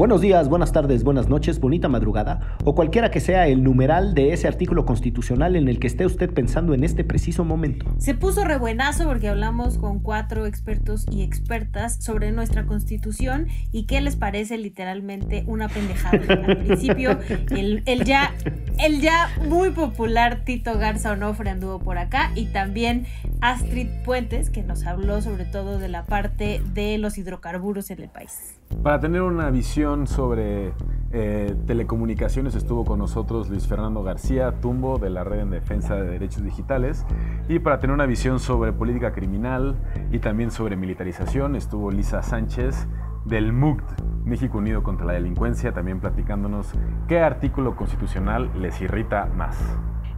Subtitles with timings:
[0.00, 4.32] Buenos días, buenas tardes, buenas noches, bonita madrugada o cualquiera que sea el numeral de
[4.32, 7.84] ese artículo constitucional en el que esté usted pensando en este preciso momento.
[7.98, 14.00] Se puso rebuenazo porque hablamos con cuatro expertos y expertas sobre nuestra constitución y qué
[14.00, 16.18] les parece literalmente una pendejada.
[16.46, 17.18] Al principio,
[17.50, 18.34] el, el ya,
[18.82, 23.04] el ya muy popular Tito Garza Onofre anduvo por acá y también
[23.42, 28.08] Astrid Puentes, que nos habló sobre todo de la parte de los hidrocarburos en el
[28.08, 28.56] país.
[28.82, 30.72] Para tener una visión sobre
[31.12, 36.08] eh, telecomunicaciones estuvo con nosotros Luis Fernando García Tumbo de la Red en Defensa de
[36.08, 37.04] Derechos Digitales
[37.48, 39.74] y para tener una visión sobre política criminal
[40.12, 42.86] y también sobre militarización estuvo Lisa Sánchez
[43.24, 46.68] del MUCT, México Unido contra la Delincuencia, también platicándonos
[47.08, 49.58] qué artículo constitucional les irrita más.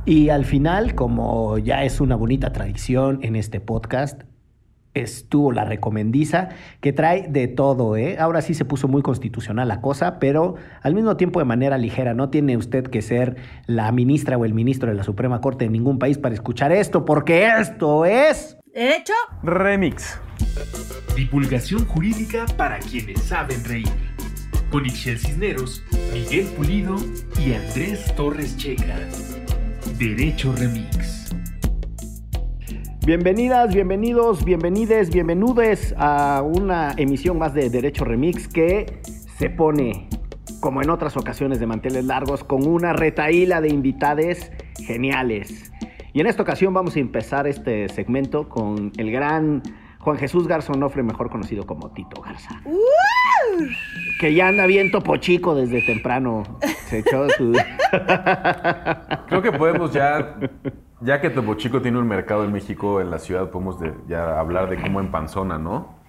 [0.04, 4.24] Y al final, como ya es una bonita tradición en este podcast,
[4.94, 8.16] estuvo la recomendiza, que trae de todo, ¿eh?
[8.18, 12.14] Ahora sí se puso muy constitucional la cosa, pero al mismo tiempo de manera ligera.
[12.14, 15.70] No tiene usted que ser la ministra o el ministro de la Suprema Corte de
[15.70, 18.56] ningún país para escuchar esto, porque esto es...
[18.74, 19.12] ¿Derecho?
[19.42, 20.18] Remix.
[21.14, 23.88] Divulgación jurídica para quienes saben reír.
[24.70, 25.82] Con Ixel Cisneros,
[26.14, 26.96] Miguel Pulido
[27.38, 28.96] y Andrés Torres Checa.
[29.98, 31.21] Derecho Remix.
[33.04, 39.00] Bienvenidas, bienvenidos, bienvenides, bienvenudes a una emisión más de Derecho Remix que
[39.38, 40.08] se pone,
[40.60, 44.52] como en otras ocasiones de manteles largos, con una retaíla de invitades
[44.86, 45.72] geniales.
[46.12, 49.64] Y en esta ocasión vamos a empezar este segmento con el gran
[49.98, 52.62] Juan Jesús Garza Onofre, mejor conocido como Tito Garza.
[54.20, 56.44] Que ya anda bien topo chico desde temprano.
[56.86, 57.52] Se echó su...
[59.26, 60.36] Creo que podemos ya,
[61.02, 64.38] ya que Topo Chico tiene un mercado en México, en la ciudad, podemos de- ya
[64.38, 66.00] hablar de cómo empanzona, ¿no?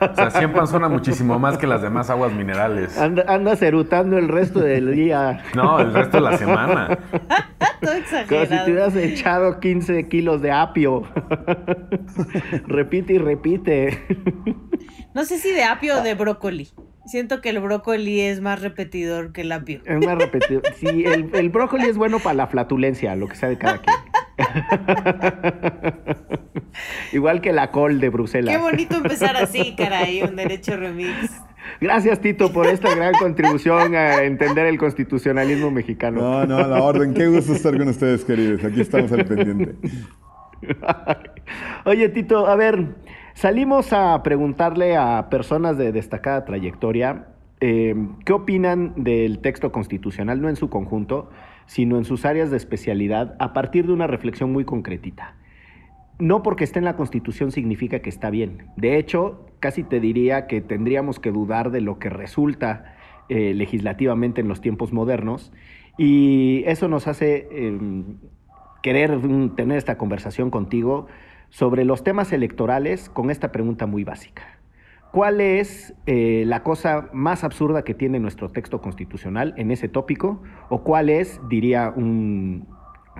[0.00, 2.96] O sea, sí empanzona muchísimo más que las demás aguas minerales.
[2.98, 5.42] Anda, anda erutando el resto del día.
[5.54, 6.86] No, el resto de la semana.
[7.80, 8.64] Todo Como si exagerado.
[8.64, 11.02] te hubieras echado 15 kilos de apio.
[12.66, 13.98] repite y repite.
[15.14, 16.68] No sé si de apio o de brócoli.
[17.06, 19.80] Siento que el brócoli es más repetidor que el apio.
[19.84, 20.62] Es más repetido.
[20.76, 23.96] Sí, el, el brócoli es bueno para la flatulencia, lo que sea de cada quien.
[27.12, 28.54] Igual que la col de Bruselas.
[28.54, 31.42] Qué bonito empezar así, caray, un derecho remix.
[31.80, 36.20] Gracias, Tito, por esta gran contribución a entender el constitucionalismo mexicano.
[36.20, 37.14] No, no, a la orden.
[37.14, 38.64] Qué gusto estar con ustedes, queridos.
[38.64, 39.74] Aquí estamos al pendiente.
[41.84, 42.96] Oye, Tito, a ver,
[43.34, 47.26] salimos a preguntarle a personas de destacada trayectoria
[47.60, 51.30] eh, qué opinan del texto constitucional, no en su conjunto,
[51.70, 55.36] sino en sus áreas de especialidad, a partir de una reflexión muy concretita.
[56.18, 58.66] No porque esté en la Constitución significa que está bien.
[58.76, 62.96] De hecho, casi te diría que tendríamos que dudar de lo que resulta
[63.28, 65.52] eh, legislativamente en los tiempos modernos.
[65.96, 67.78] Y eso nos hace eh,
[68.82, 69.20] querer
[69.54, 71.06] tener esta conversación contigo
[71.50, 74.59] sobre los temas electorales con esta pregunta muy básica.
[75.12, 80.40] ¿Cuál es eh, la cosa más absurda que tiene nuestro texto constitucional en ese tópico?
[80.68, 82.68] ¿O cuál es, diría un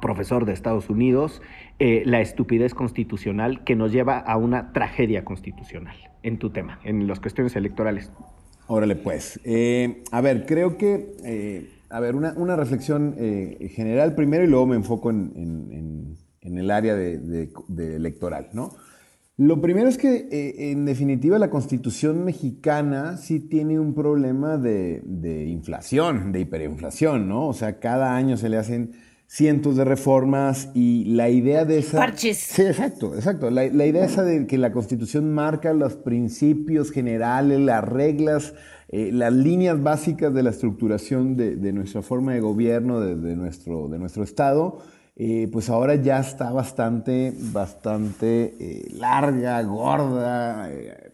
[0.00, 1.42] profesor de Estados Unidos,
[1.80, 7.08] eh, la estupidez constitucional que nos lleva a una tragedia constitucional en tu tema, en
[7.08, 8.12] las cuestiones electorales?
[8.68, 9.40] Órale, pues.
[9.44, 11.68] Eh, a ver, creo que.
[11.90, 13.16] a ver, una, reflexión
[13.74, 17.50] general primero y luego me enfoco en, en- en- el área de
[17.96, 18.70] electoral, ¿no?
[19.40, 25.00] Lo primero es que, eh, en definitiva, la constitución mexicana sí tiene un problema de,
[25.02, 27.48] de inflación, de hiperinflación, ¿no?
[27.48, 28.90] O sea, cada año se le hacen
[29.26, 31.96] cientos de reformas y la idea de esa...
[31.96, 32.36] Parches.
[32.36, 33.48] Sí, exacto, exacto.
[33.48, 38.52] La, la idea esa de que la Constitución marca los principios generales, las reglas,
[38.90, 43.36] eh, las líneas básicas de la estructuración de, de nuestra forma de gobierno, de, de
[43.36, 44.82] nuestro, de nuestro Estado,
[45.16, 50.70] eh, pues ahora ya está bastante, bastante eh, larga, gorda.
[50.70, 51.12] eh,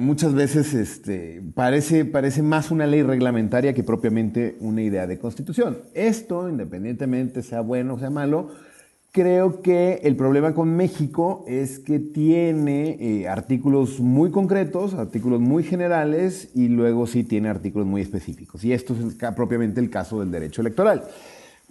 [0.00, 5.78] muchas veces este, parece, parece más una ley reglamentaria que propiamente una idea de constitución.
[5.94, 8.50] Esto, independientemente sea bueno o sea malo,
[9.12, 16.50] creo que el problema con México es que tiene artículos muy concretos, artículos muy generales
[16.54, 18.64] y luego sí tiene artículos muy específicos.
[18.64, 21.04] Y esto es propiamente el caso del derecho electoral.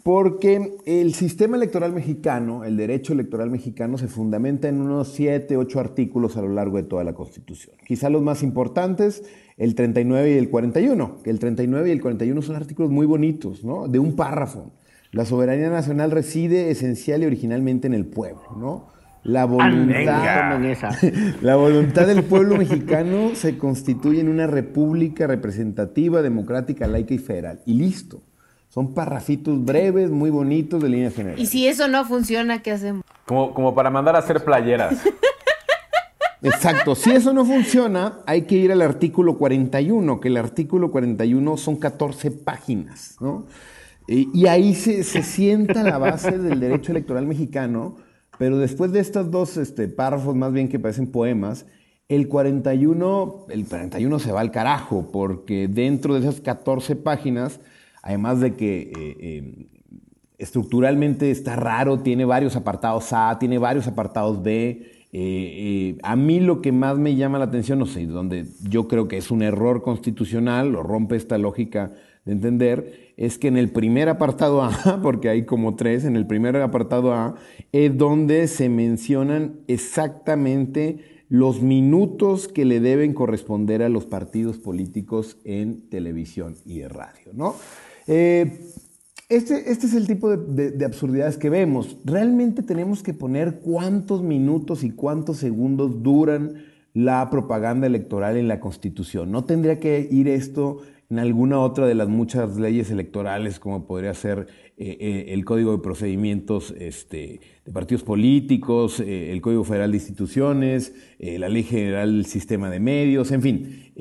[0.06, 5.80] Porque el sistema electoral mexicano, el derecho electoral mexicano, se fundamenta en unos 7, 8
[5.80, 7.76] artículos a lo largo de toda la Constitución.
[7.88, 9.24] Quizá los más importantes,
[9.58, 11.24] el 39 y el 41.
[11.24, 13.88] Que el 39 y el 41 son artículos muy bonitos, ¿no?
[13.88, 14.74] De un párrafo.
[15.12, 18.90] La soberanía nacional reside esencial y originalmente en el pueblo, ¿no?
[19.24, 20.62] La voluntad,
[21.42, 27.62] la voluntad del pueblo mexicano se constituye en una república representativa, democrática, laica y federal.
[27.66, 28.22] Y listo.
[28.76, 31.40] Son parrafitos breves, muy bonitos de línea general.
[31.40, 33.06] Y si eso no funciona, ¿qué hacemos?
[33.26, 35.02] Como, como para mandar a hacer playeras.
[36.42, 36.94] Exacto.
[36.94, 41.78] Si eso no funciona, hay que ir al artículo 41, que el artículo 41 son
[41.78, 43.46] 14 páginas, ¿no?
[44.08, 47.96] Y, ahí se, sienta la base del derecho electoral mexicano,
[48.38, 51.66] pero después de estos dos este, párrafos más bien que parecen poemas,
[52.10, 57.62] el 41, el 41 se va al carajo, porque dentro de esas 14 páginas
[58.06, 59.66] además de que eh, eh,
[60.38, 64.92] estructuralmente está raro, tiene varios apartados A, tiene varios apartados B.
[65.12, 69.08] Eh, a mí lo que más me llama la atención, no sé, donde yo creo
[69.08, 71.94] que es un error constitucional o rompe esta lógica
[72.26, 76.28] de entender, es que en el primer apartado A, porque hay como tres, en el
[76.28, 77.36] primer apartado A,
[77.72, 85.38] es donde se mencionan exactamente los minutos que le deben corresponder a los partidos políticos
[85.44, 87.56] en televisión y de radio, ¿no?
[88.08, 88.60] Eh,
[89.28, 91.98] este, este, es el tipo de, absurdidades que vemos.
[92.06, 96.64] Realmente tenemos que poner cuántos minutos y cuántos segundos duran
[96.94, 99.32] la propaganda electoral en la Constitución.
[99.32, 104.14] No tendría que ir esto en alguna otra de las muchas leyes electorales, como podría
[104.14, 104.48] ser
[104.78, 110.94] eh, eh, el Código de Procedimientos este, de Partidos Políticos, el Código Federal de Instituciones,
[111.20, 113.92] la Ley General del Sistema de Medios, en fin,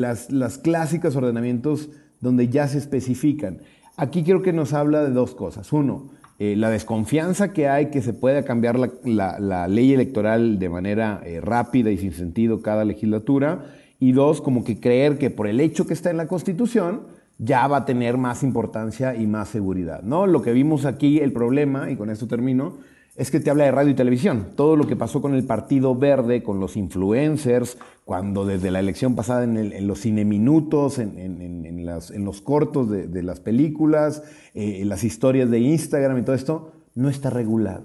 [0.00, 3.58] las, las clásicas ordenamientos donde ya se especifican.
[3.96, 5.72] Aquí quiero que nos habla de dos cosas.
[5.72, 11.20] Uno, eh, la desconfianza que hay que se pueda cambiar la, ley electoral de manera
[11.24, 13.66] eh, rápida y sin sentido cada legislatura.
[13.98, 17.02] Y dos, como que creer que por el hecho que está en la Constitución
[17.36, 20.02] ya va a tener más importancia y más seguridad.
[20.02, 20.26] ¿no?
[20.26, 22.78] Lo que vimos aquí, el problema, y con esto termino,
[23.20, 24.46] es que te habla de radio y televisión.
[24.56, 27.76] Todo lo que pasó con el Partido Verde, con los influencers,
[28.06, 34.22] cuando desde la elección pasada en, los cineminutos, en, en, los cortos de, las películas,
[34.54, 37.84] eh, las historias de Instagram y todo esto, no está regulado.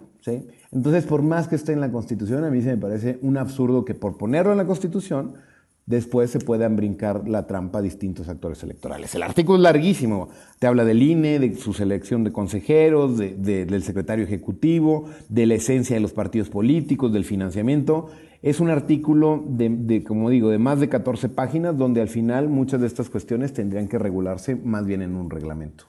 [0.72, 3.84] Entonces, por más que esté en la Constitución, a mí se me parece un absurdo
[3.84, 5.34] que por ponerlo en la Constitución
[5.86, 9.14] después se puedan brincar la trampa a distintos actores electorales.
[9.16, 10.30] El artículo es larguísimo,
[10.60, 15.96] te habla del INE, de su selección de consejeros, del secretario ejecutivo, de la esencia
[15.96, 18.08] de los partidos políticos, del financiamiento.
[18.42, 22.82] Es un artículo de, como digo, de más de 14 páginas, donde al final muchas
[22.82, 25.86] de estas cuestiones tendrían que regularse más bien en un reglamento.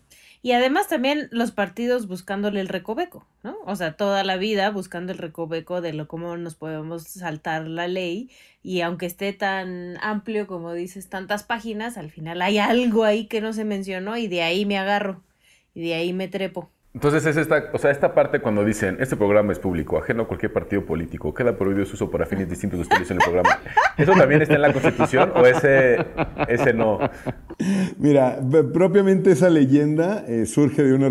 [0.46, 3.56] Y además también los partidos buscándole el recoveco, ¿no?
[3.66, 7.88] O sea, toda la vida buscando el recoveco de lo cómo nos podemos saltar la
[7.88, 8.30] ley
[8.62, 13.40] y aunque esté tan amplio como dices, tantas páginas, al final hay algo ahí que
[13.40, 15.24] no se mencionó y de ahí me agarro
[15.74, 16.70] y de ahí me trepo.
[16.96, 20.26] Entonces es esta, o sea, esta parte cuando dicen, este programa es público, ajeno a
[20.26, 23.50] cualquier partido político, queda prohibido su uso para fines distintos de ustedes en el programa.
[23.98, 25.98] ¿Eso también está en la Constitución o ese,
[26.48, 26.98] ese no?
[27.98, 28.40] Mira,
[28.72, 31.02] propiamente esa leyenda eh, surge de un,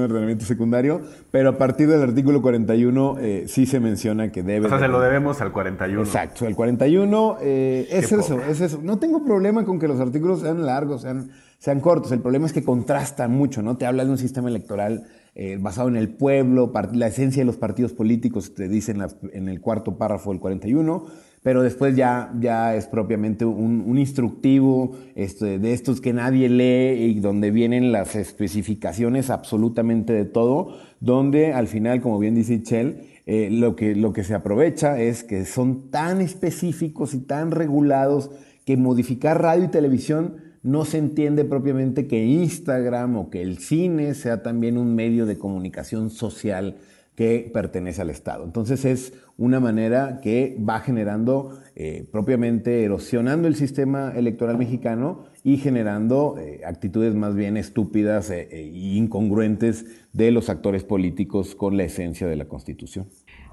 [0.00, 1.00] ordenamiento secundario,
[1.30, 4.66] pero a partir del artículo 41 eh, sí se menciona que debe...
[4.66, 6.02] O sea, se lo debemos al 41.
[6.02, 8.80] Exacto, el 41 eh, es eso, es eso.
[8.82, 12.12] No tengo problema con que los artículos sean largos, sean, sean cortos.
[12.12, 13.78] El problema es que contrastan mucho, ¿no?
[13.78, 17.56] Te habla de un sistema electoral eh, basado en el pueblo, la esencia de los
[17.56, 21.06] partidos políticos, te dicen en, el cuarto párrafo del 41,
[21.42, 27.20] pero después ya, ya es propiamente un, instructivo este, de estos que nadie lee y
[27.20, 33.48] donde vienen las especificaciones absolutamente de todo, donde al final, como bien dice Chell, eh,
[33.50, 38.30] lo, que, lo que se aprovecha es que son tan específicos y tan regulados
[38.66, 44.14] que modificar radio y televisión no se entiende propiamente que Instagram o que el cine
[44.14, 46.76] sea también un medio de comunicación social
[47.14, 48.44] que pertenece al Estado.
[48.44, 55.58] Entonces es una manera que va generando, eh, propiamente erosionando el sistema electoral mexicano y
[55.58, 62.26] generando eh, actitudes más bien estúpidas e incongruentes de los actores políticos con la esencia
[62.26, 63.08] de la Constitución.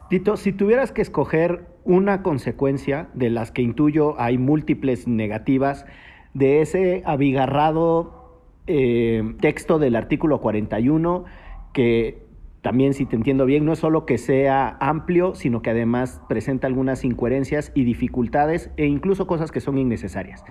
[0.10, 5.86] Tito, si tuvieras que escoger una consecuencia de las que intuyo hay múltiples negativas,
[6.34, 11.26] de ese abigarrado eh, texto del artículo 41
[11.74, 12.30] que
[12.62, 16.68] también, si te entiendo bien, no es solo que sea amplio, sino que además presenta
[16.68, 20.44] algunas incoherencias y dificultades e incluso cosas que son innecesarias.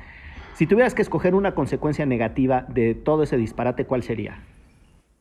[0.55, 4.43] Si tuvieras que escoger una consecuencia negativa de todo ese disparate, ¿cuál sería?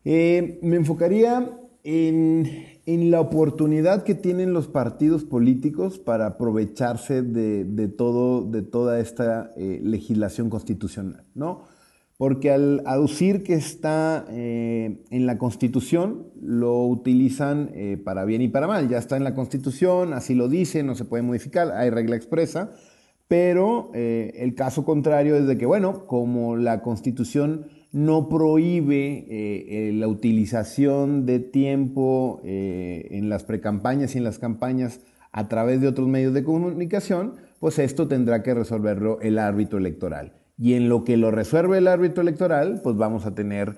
[0.06, 1.52] Eh, me enfocaría
[1.84, 9.52] en, la oportunidad que tienen los partidos políticos para aprovecharse de, todo, de toda esta
[9.58, 11.66] eh, legislación constitucional, ¿no?
[12.18, 17.72] Porque al aducir que está eh, en la Constitución, lo utilizan
[18.04, 18.90] para bien y para mal.
[18.90, 22.72] Ya está en la Constitución, así lo dice, no se puede modificar, hay regla expresa,
[23.28, 29.92] pero el caso contrario es de que, bueno, como la Constitución no prohíbe eh, eh,
[29.94, 35.02] la utilización de tiempo eh, en las precampañas y en las campañas
[35.32, 40.34] a través de otros medios de comunicación, pues esto tendrá que resolverlo el árbitro electoral.
[40.60, 43.78] Y en lo que lo resuelve el árbitro electoral, pues vamos a tener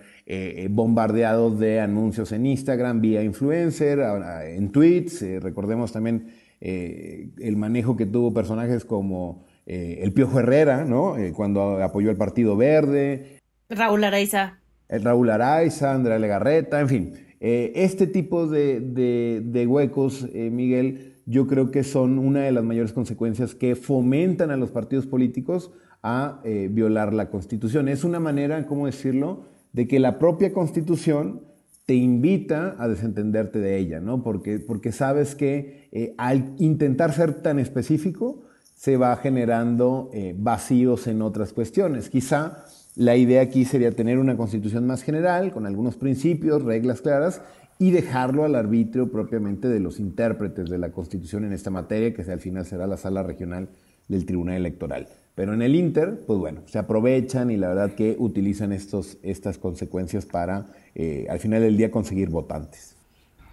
[0.69, 3.99] bombardeados de anuncios en Instagram, vía influencer,
[4.45, 5.25] en tweets.
[5.41, 6.27] recordemos también
[6.61, 11.15] el manejo que tuvo personajes como el Piojo Herrera, ¿no?
[11.35, 13.38] cuando apoyó al Partido Verde,
[13.69, 14.57] Raúl Araiza.
[14.89, 17.13] Raúl Araiza, Andrea Legarreta, en fin.
[17.39, 22.91] Eh, este tipo de, huecos, eh, Miguel, yo creo que son una de las mayores
[22.91, 25.71] consecuencias que fomentan a los partidos políticos
[26.01, 27.87] a eh, violar la Constitución.
[27.87, 31.43] Es una manera, ¿cómo decirlo?, de que la propia Constitución
[31.85, 34.23] te invita a desentenderte de ella, ¿no?
[34.23, 38.43] Porque, porque sabes que al intentar ser tan específico,
[38.75, 42.09] se va generando vacíos en otras cuestiones.
[42.09, 42.63] Quizá
[42.99, 47.41] la idea aquí sería tener una constitución más general, con algunos principios, reglas claras,
[47.79, 52.29] y dejarlo al arbitrio propiamente de los intérpretes de la constitución en esta materia, que
[52.29, 53.69] al final será la sala regional
[54.09, 55.07] del Tribunal Electoral.
[55.33, 59.57] Pero en el Inter, pues bueno, se aprovechan y la verdad que utilizan estos, estas
[59.57, 62.97] consecuencias para eh, al final del día conseguir votantes.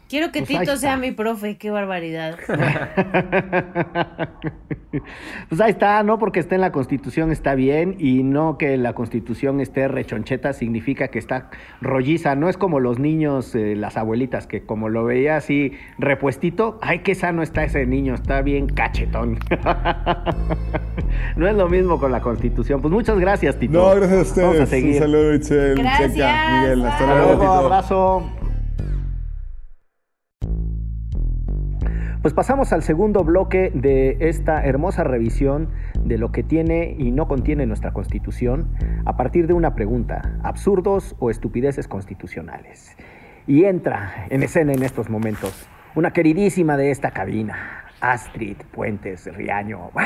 [0.09, 2.39] Quiero que pues Tito sea mi profe, qué barbaridad.
[5.49, 8.93] pues ahí está, no porque esté en la Constitución está bien y no que la
[8.93, 12.37] Constitución esté rechoncheta significa que está rolliza.
[12.37, 17.01] No es como los niños, eh, las abuelitas, que como lo veía así repuestito, ay,
[17.01, 19.41] qué sano está ese niño, está bien cachetón.
[21.37, 22.81] no es lo mismo con la Constitución.
[22.81, 23.73] Pues muchas gracias, Tito.
[23.73, 24.47] No, gracias a ustedes.
[24.47, 24.93] Vamos a seguir.
[24.95, 25.79] Un saludo, Itzel.
[25.79, 26.13] Gracias.
[26.13, 27.43] Miguel, hasta luego.
[27.43, 28.46] Un abrazo.
[32.27, 35.69] Pues pasamos al segundo bloque de esta hermosa revisión
[36.01, 38.69] de lo que tiene y no contiene nuestra Constitución
[39.05, 42.97] a partir de una pregunta, absurdos o estupideces constitucionales.
[43.47, 49.93] Y entra en escena en estos momentos una queridísima de esta cabina, Astrid Puentes Riaño.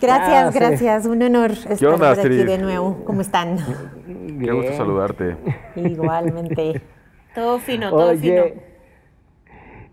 [0.00, 1.06] Gracias, gracias.
[1.06, 3.04] Un honor estar aquí de nuevo.
[3.04, 3.58] ¿Cómo están?
[4.06, 5.36] Qué gusto saludarte.
[5.76, 6.82] Igualmente.
[7.36, 8.62] Todo fino, todo Oye, fino.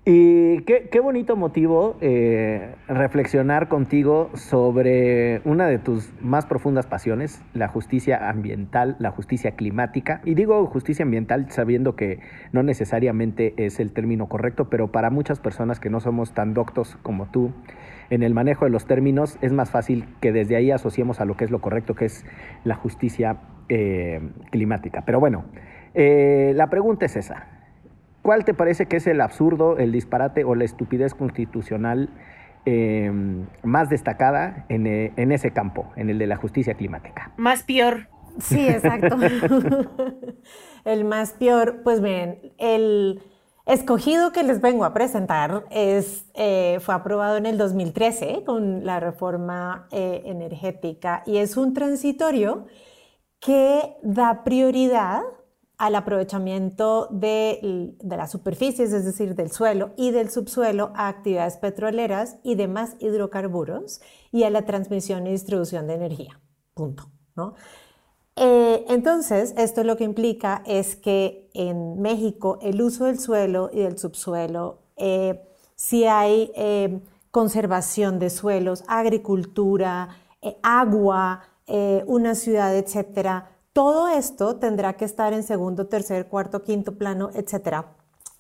[0.05, 7.67] Y qué, bonito motivo eh, reflexionar contigo sobre una de tus más profundas pasiones, la
[7.67, 10.21] justicia ambiental, la justicia climática.
[10.23, 12.21] Y digo justicia ambiental sabiendo que
[12.53, 16.97] no necesariamente es el término correcto, pero para muchas personas que no somos tan doctos
[17.01, 17.51] como tú
[18.09, 21.35] en el manejo de los términos, es más fácil que desde ahí asociemos a lo
[21.35, 22.25] que es lo correcto, que es
[22.63, 25.03] la justicia eh, climática.
[25.05, 25.43] Pero bueno.
[25.95, 27.47] Eh, la pregunta es esa.
[28.21, 32.09] ¿Cuál te parece que es el absurdo, el disparate o la estupidez constitucional
[32.65, 37.31] em, más destacada eh, en, ese campo, en el de la justicia climática?
[37.37, 38.07] Más peor.
[38.39, 39.17] Sí, exacto.
[40.85, 43.21] el más peor, pues bien, el
[43.65, 48.99] escogido que les vengo a presentar es, eh, fue aprobado en el 2013 con la
[48.99, 52.65] reforma energética y es un transitorio
[53.39, 55.21] que da prioridad
[55.83, 62.37] al aprovechamiento de, las superficies, es decir, del suelo y del subsuelo a actividades petroleras
[62.41, 63.99] y demás hidrocarburos
[64.31, 66.39] y a la transmisión y distribución de energía.
[66.73, 67.09] Punto.
[68.37, 73.81] Eh, entonces, esto lo que implica es que en México el uso del suelo y
[73.81, 75.41] del subsuelo, eh,
[75.75, 80.15] si hay eh, conservación de suelos, agricultura,
[80.61, 81.43] agua,
[82.05, 87.95] una ciudad, etcétera, todo esto tendrá que estar en segundo, tercer, cuarto, quinto plano, etcétera,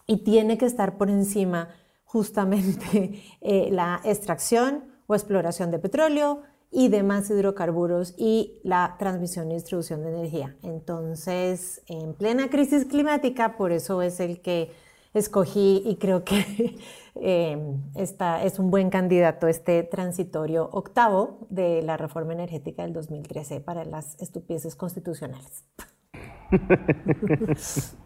[0.05, 1.69] y tiene que estar por encima
[2.05, 9.55] justamente eh, la extracción o exploración de petróleo y demás hidrocarburos y la transmisión y
[9.55, 10.55] distribución de energía.
[10.63, 14.71] Entonces, en plena crisis climática, por eso es el que
[15.13, 16.77] escogí y creo que
[17.15, 17.57] eh,
[17.95, 24.19] es un buen candidato este transitorio octavo de la reforma energética del 2013 para las
[24.21, 25.63] estupideces constitucionales.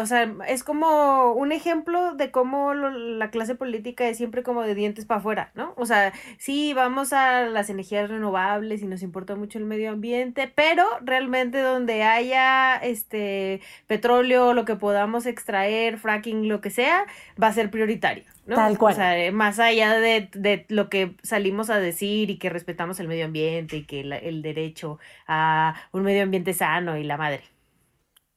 [0.00, 4.74] o sea, es como un ejemplo de cómo la clase política es siempre como de
[4.74, 5.72] dientes para afuera, ¿no?
[5.76, 10.50] O sea, sí, vamos a las energías renovables y nos importa mucho el medio ambiente,
[10.54, 17.06] pero realmente donde haya este petróleo, lo que podamos extraer, fracking, lo que sea,
[17.40, 18.24] va a ser prioritario.
[18.46, 18.56] ¿no?
[18.56, 18.94] Tal cual.
[18.94, 23.06] O sea, más allá de, de, lo que salimos a decir y que respetamos el
[23.06, 27.42] medio ambiente y que el derecho a un medio ambiente sano y la madre.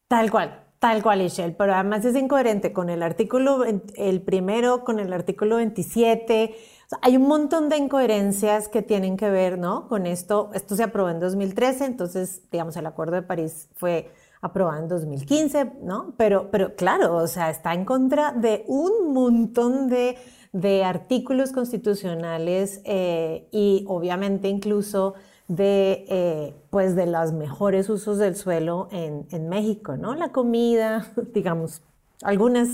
[0.08, 5.00] Tal cual, tal cual, Ishel, pero además es incoherente con el artículo, el primero, con
[5.00, 6.58] el artículo 27.
[7.02, 9.88] hay un montón de incoherencias que tienen que ver, ¿no?
[9.88, 14.12] Con esto, esto se aprobó en 2013, entonces, digamos, el Acuerdo de París fue
[14.42, 16.16] aprobado en 2015, ¿no?
[16.18, 20.18] Pero, pero claro, o sea, está en contra de un montón de,
[20.52, 25.14] de artículos constitucionales eh, y obviamente incluso
[25.48, 30.16] de, eh, pues de los mejores usos del suelo en, en, México, ¿no?
[30.16, 31.82] La comida, digamos,
[32.24, 32.70] algunas,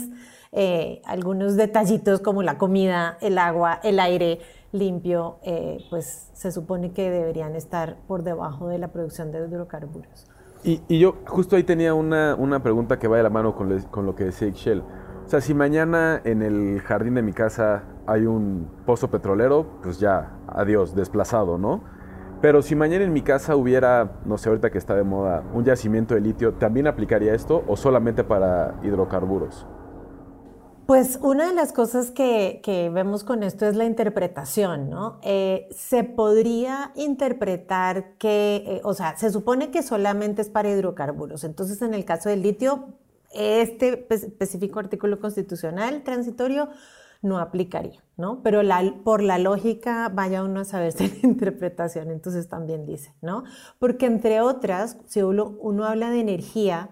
[0.52, 4.40] eh, algunos detallitos como la comida, el agua, el aire
[4.72, 10.28] limpio, eh, pues se supone que deberían estar por debajo de la producción de hidrocarburos.
[10.64, 13.80] Y, y yo justo ahí tenía una, una, pregunta que va de la mano con,
[13.84, 14.84] con lo que decía Ixchel.
[15.26, 20.00] O sea, si mañana en el jardín de mi casa hay un pozo petrolero, pues
[20.00, 21.82] ya, adiós, desplazado, ¿no?
[22.42, 25.66] Pero si mañana en mi casa hubiera, no sé, ahorita que está de moda, un
[25.66, 29.66] yacimiento de litio, ¿también aplicaría esto o solamente para hidrocarburos?
[30.86, 35.20] Pues una de las cosas que, vemos con esto es la interpretación, ¿no?
[35.22, 41.44] Eh, se podría interpretar que, eh, o sea, se supone que solamente es para hidrocarburos.
[41.44, 42.96] Entonces, en el caso del litio,
[43.32, 46.70] este específico artículo constitucional transitorio
[47.22, 48.42] no aplicaría, ¿no?
[48.44, 48.62] Pero
[49.04, 53.44] por la lógica, vaya uno a saberse la interpretación, entonces también dice, ¿no?
[53.78, 56.92] Porque entre otras, si uno, habla de energía,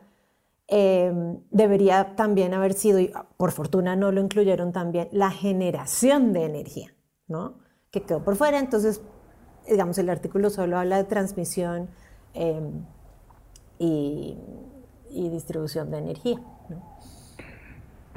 [0.67, 6.46] em, debería también haber sido, y por fortuna no lo incluyeron también, la generación de
[6.46, 6.93] energía,
[7.27, 7.60] ¿no?
[7.91, 9.01] Que quedó por fuera, entonces,
[9.67, 11.89] digamos, el artículo solo habla de transmisión
[12.34, 12.86] em,
[13.79, 14.38] y,
[15.10, 16.98] y distribución de energía, ¿no?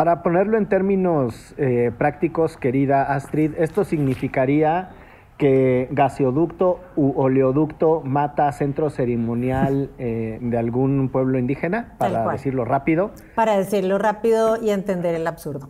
[0.00, 4.92] Para ponerlo en términos eh, prácticos, querida Astrid, esto significaría
[5.36, 13.10] que gaseoducto u oleoducto mata centro ceremonial eh, de algún pueblo indígena, para decirlo rápido.
[13.34, 15.68] Para decirlo rápido y entender el absurdo.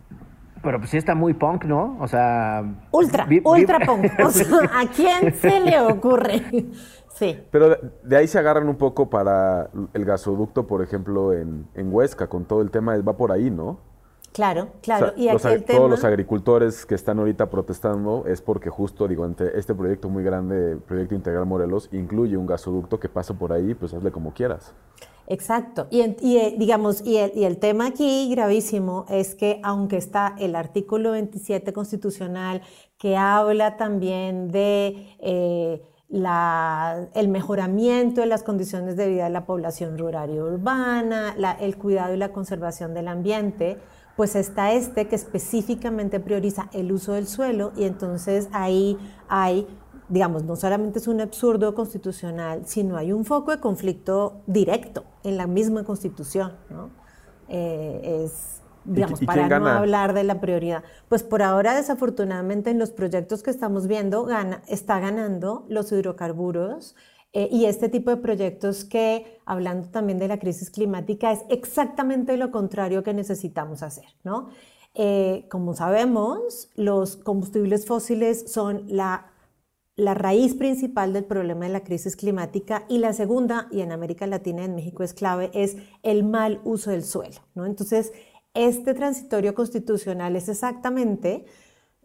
[0.63, 1.97] Pero pues sí está muy punk, ¿no?
[1.99, 2.63] O sea...
[2.91, 4.05] Ultra, ultra punk.
[4.15, 6.41] ¿A quién se le ocurre?
[7.13, 7.37] Sí.
[7.51, 12.27] Pero de, ahí se agarran un poco para el gasoducto, por ejemplo, en, en Huesca,
[12.27, 13.90] con todo el tema, va por ahí, ¿no?
[14.33, 15.11] Claro, claro.
[15.17, 15.27] y
[15.65, 20.77] todos los agricultores que están ahorita protestando es porque justo, digo, este proyecto muy grande,
[20.87, 24.73] Proyecto Integral Morelos, incluye un gasoducto que pasa por ahí, pues hazle como quieras.
[25.27, 25.87] Exacto.
[25.89, 31.71] Y, eh, digamos, y el, tema aquí gravísimo es que aunque está el artículo 27
[31.73, 32.61] constitucional
[32.97, 39.97] que habla también de eh, el mejoramiento de las condiciones de vida de la población
[39.97, 43.77] rural y urbana, el cuidado y la conservación del ambiente,
[44.15, 48.97] pues está este que específicamente prioriza el uso del suelo y entonces ahí
[49.27, 49.67] hay,
[50.09, 55.37] digamos, no solamente es un absurdo constitucional, sino hay un foco de conflicto directo en
[55.37, 56.89] la misma constitución, ¿no?
[57.47, 60.83] Eh, es, digamos, para no hablar de la prioridad.
[61.09, 66.95] Pues por ahora, desafortunadamente, en los proyectos que estamos viendo, gana, está ganando los hidrocarburos,
[67.33, 72.35] eh, y este tipo de proyectos que, hablando también de la crisis climática, es exactamente
[72.35, 74.49] lo contrario que necesitamos hacer, ¿no?
[74.93, 79.31] Eh, como sabemos, los combustibles fósiles son la,
[79.95, 84.27] la raíz principal del problema de la crisis climática y la segunda, y en América
[84.27, 87.65] Latina y en México es clave, es el mal uso del suelo, ¿no?
[87.65, 88.11] Entonces,
[88.53, 91.45] este transitorio constitucional es exactamente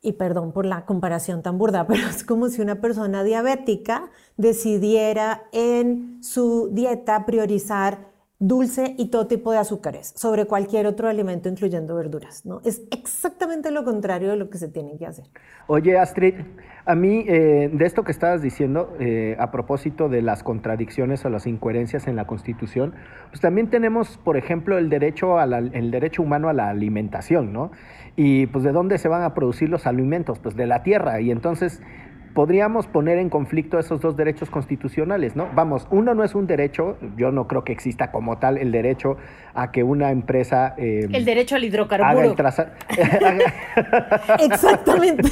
[0.03, 5.45] y perdón por la comparación tan burda, pero es como si una persona diabética decidiera
[5.53, 11.97] en su dieta priorizar dulce y todo tipo de azúcares sobre cualquier otro alimento, incluyendo
[11.97, 12.45] verduras.
[12.45, 12.61] ¿no?
[12.65, 15.25] Es exactamente lo contrario de lo que se tiene que hacer.
[15.69, 16.35] Oye, Astrid,
[16.85, 21.31] a mí eh, de esto que estabas diciendo, eh, a propósito de las contradicciones o
[21.31, 22.95] las incoherencias en la Constitución,
[23.31, 27.71] pues también tenemos, por ejemplo, el derecho, a el derecho humano a la alimentación, ¿no?
[28.17, 31.21] Y pues de dónde se van a producir los alimentos, pues de la tierra.
[31.21, 31.83] Y entonces
[32.37, 35.49] podríamos poner en conflicto esos dos derechos constitucionales, ¿no?
[35.55, 39.17] Vamos, uno no es un derecho, yo no creo que exista como tal el derecho
[39.55, 40.75] a que una empresa...
[40.77, 42.11] Eh, el derecho al hidrocarburo.
[42.11, 42.73] Haga el traza...
[44.39, 45.31] Exactamente.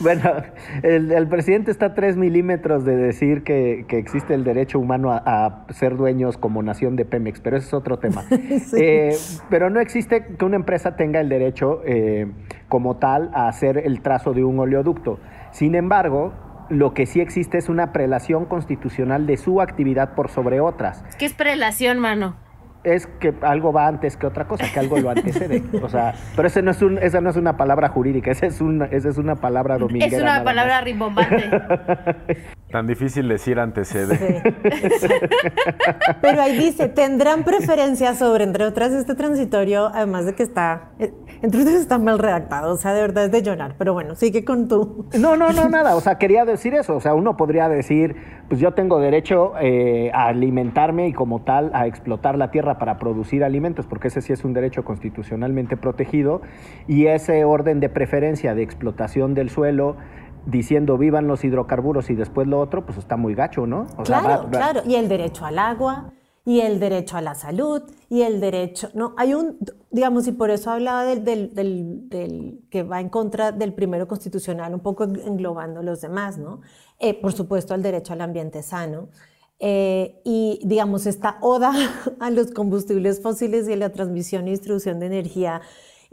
[0.00, 0.42] bueno,
[0.82, 5.96] el, presidente está a tres milímetros de decir que, existe el derecho humano a, ser
[5.96, 8.24] dueños como nación de Pemex, pero ese es otro tema.
[8.76, 9.16] Eh,
[9.50, 12.26] pero no existe que una empresa tenga el derecho eh,
[12.68, 15.20] como tal a hacer el trazo de un oleoducto.
[15.54, 16.32] Sin embargo,
[16.68, 21.04] lo que sí existe es una prelación constitucional de su actividad por sobre otras.
[21.16, 22.34] ¿Qué es prelación, mano?
[22.84, 25.62] Es que algo va antes que otra cosa, que algo lo antecede.
[25.82, 28.60] O sea, pero ese no es un, esa no es una palabra jurídica, esa es
[28.60, 30.16] una, esa es una palabra dominguera.
[30.16, 31.50] Es una palabra rimbombante.
[32.70, 34.42] Tan difícil decir antecede.
[36.20, 41.12] Pero ahí dice, tendrán preferencia sobre, entre otras, este transitorio, además de que está, eh,
[41.42, 43.76] entre otras está mal redactado, o sea, de verdad es de llorar.
[43.78, 45.06] Pero bueno, sigue con tú.
[45.18, 45.94] No, no, no, nada.
[45.94, 46.96] O sea, quería decir eso.
[46.96, 48.16] O sea, uno podría decir,
[48.48, 52.98] pues yo tengo derecho eh, a alimentarme y como tal a explotar la tierra para
[52.98, 56.42] producir alimentos, porque ese sí es un derecho constitucionalmente protegido,
[56.88, 59.96] y ese orden de preferencia de explotación del suelo
[60.46, 63.86] diciendo vivan los hidrocarburos y después lo otro, pues está muy gacho, ¿no?
[64.04, 66.12] claro, claro, y el derecho al agua,
[66.46, 69.58] y el derecho a la salud, y el derecho, no, hay un,
[69.90, 74.74] digamos, y por eso hablaba del, del, del, que va en contra del primero constitucional,
[74.74, 76.60] un poco englobando los demás, ¿no?
[76.98, 79.08] Eh, por supuesto, el derecho al ambiente sano,
[79.58, 81.72] eh, y digamos, esta oda
[82.20, 85.62] a los combustibles fósiles y a la transmisión y distribución de energía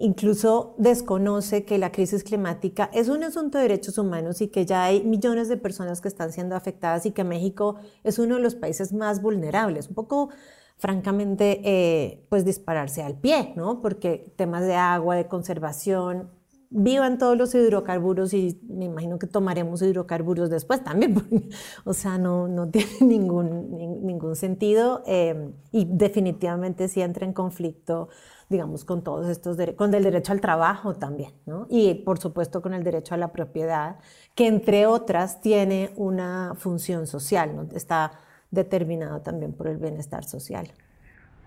[0.01, 4.83] incluso desconoce que la crisis climática es un asunto de derechos humanos y que ya
[4.83, 8.55] hay millones de personas que están siendo afectadas y que México es uno de los
[8.55, 9.89] países más vulnerables.
[9.89, 10.29] Un poco,
[10.77, 13.81] francamente, eh, pues dispararse al pie, ¿no?
[13.81, 16.31] Porque temas de agua, de conservación,
[16.73, 21.21] vivan todos los hidrocarburos y me imagino que tomaremos hidrocarburos después también,
[21.83, 28.07] o sea, no, no tiene ningún, ningún sentido eh, y definitivamente sí entra en conflicto,
[28.49, 31.67] digamos, con todos estos con el derecho al trabajo también, ¿no?
[31.69, 33.97] Y por supuesto con el derecho a la propiedad,
[34.33, 37.67] que entre otras tiene una función social, ¿no?
[37.75, 38.13] Está
[38.49, 40.71] determinado también por el bienestar social.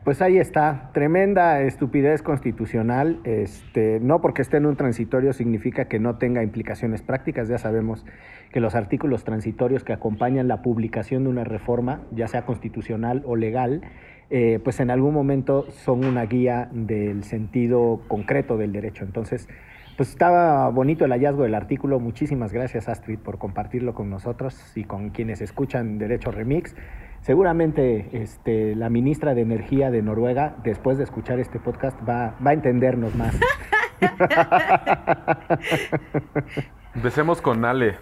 [0.04, 3.20] Pues ahí está, tremenda estupidez constitucional.
[3.24, 7.48] Este, no porque esté en un transitorio significa que no tenga implicaciones prácticas.
[7.48, 8.04] Ya sabemos
[8.52, 13.34] que los artículos transitorios que acompañan la publicación de una reforma, ya sea constitucional o
[13.34, 13.80] legal,
[14.28, 19.04] eh, pues en algún momento son una guía del sentido concreto del derecho.
[19.06, 19.48] Entonces,
[19.96, 22.00] pues estaba bonito el hallazgo del artículo.
[22.00, 26.74] Muchísimas gracias, Astrid, por compartirlo con nosotros y con quienes escuchan Derecho Remix.
[27.20, 32.50] Seguramente este, la ministra de Energía de Noruega, después de escuchar este podcast, va, va
[32.50, 33.38] a entendernos más.
[36.94, 37.96] Empecemos con Ale.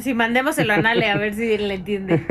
[0.00, 2.22] Sí, mandémoselo a Nale a ver si le entiende.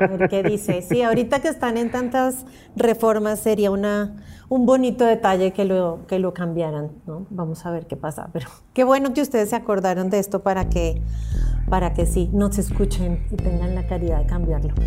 [0.00, 0.82] A ver qué dice.
[0.82, 2.46] Sí, ahorita que están en tantas
[2.76, 4.16] reformas sería una,
[4.48, 7.26] un bonito detalle que lo, que lo cambiaran, ¿no?
[7.30, 8.30] Vamos a ver qué pasa.
[8.32, 11.02] Pero qué bueno que ustedes se acordaron de esto para que,
[11.68, 14.74] para que sí, nos escuchen y tengan la caridad de cambiarlo.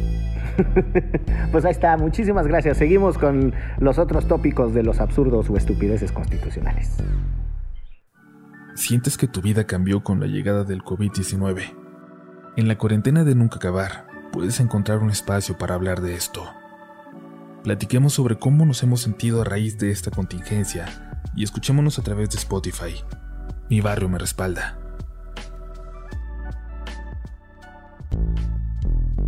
[1.52, 2.78] Pues ahí está, muchísimas gracias.
[2.78, 6.98] Seguimos con los otros tópicos de los absurdos o estupideces constitucionales.
[8.74, 11.83] ¿Sientes que tu vida cambió con la llegada del COVID-19?
[12.56, 16.46] En la cuarentena de Nunca Acabar, puedes encontrar un espacio para hablar de esto.
[17.64, 20.86] Platiquemos sobre cómo nos hemos sentido a raíz de esta contingencia
[21.36, 22.94] y escuchémonos a través de Spotify.
[23.72, 24.78] Mi barrio me respalda.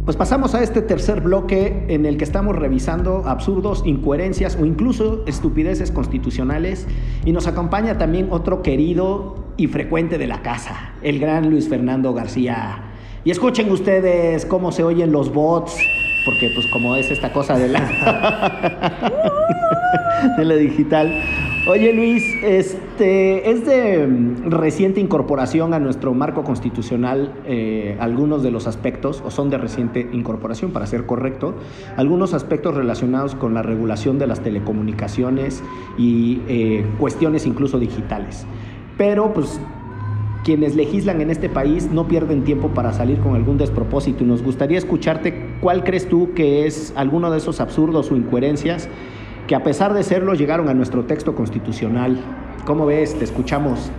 [0.03, 5.25] Pues pasamos a este tercer bloque en el que estamos revisando absurdos, incoherencias o incluso
[5.25, 6.85] estupideces constitucionales
[7.25, 12.13] y nos acompaña también otro querido y frecuente de la casa, el gran Luis Fernando
[12.13, 12.91] García
[13.25, 15.75] y escuchen ustedes cómo se oyen los bots,
[16.25, 17.81] porque pues como es esta cosa de la,
[20.38, 21.23] de la digital.
[21.67, 28.51] Oye Luis, este es de mm, reciente incorporación a nuestro marco constitucional eh, algunos de
[28.51, 31.55] los aspectos, o son de reciente incorporación para ser correcto,
[31.97, 35.63] algunos aspectos relacionados con la regulación de las telecomunicaciones
[35.97, 38.45] y eh, cuestiones incluso digitales.
[38.99, 39.59] Pero pues
[40.45, 44.43] quienes legislan en este país no pierden tiempo para salir con algún despropósito y nos
[44.43, 48.88] gustaría escucharte cuál crees tú que es alguno de esos absurdos o incoherencias
[49.47, 52.19] que a pesar de serlo llegaron a nuestro texto constitucional.
[52.63, 53.17] ¿Cómo ves?
[53.17, 53.91] Te escuchamos.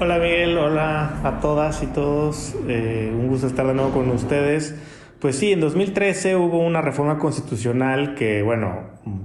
[0.00, 2.56] Hola Miguel, hola a todas y todos.
[2.66, 4.74] Eh, un gusto estar de nuevo con ustedes.
[5.20, 8.84] Pues sí, en 2013 hubo una reforma constitucional que, bueno,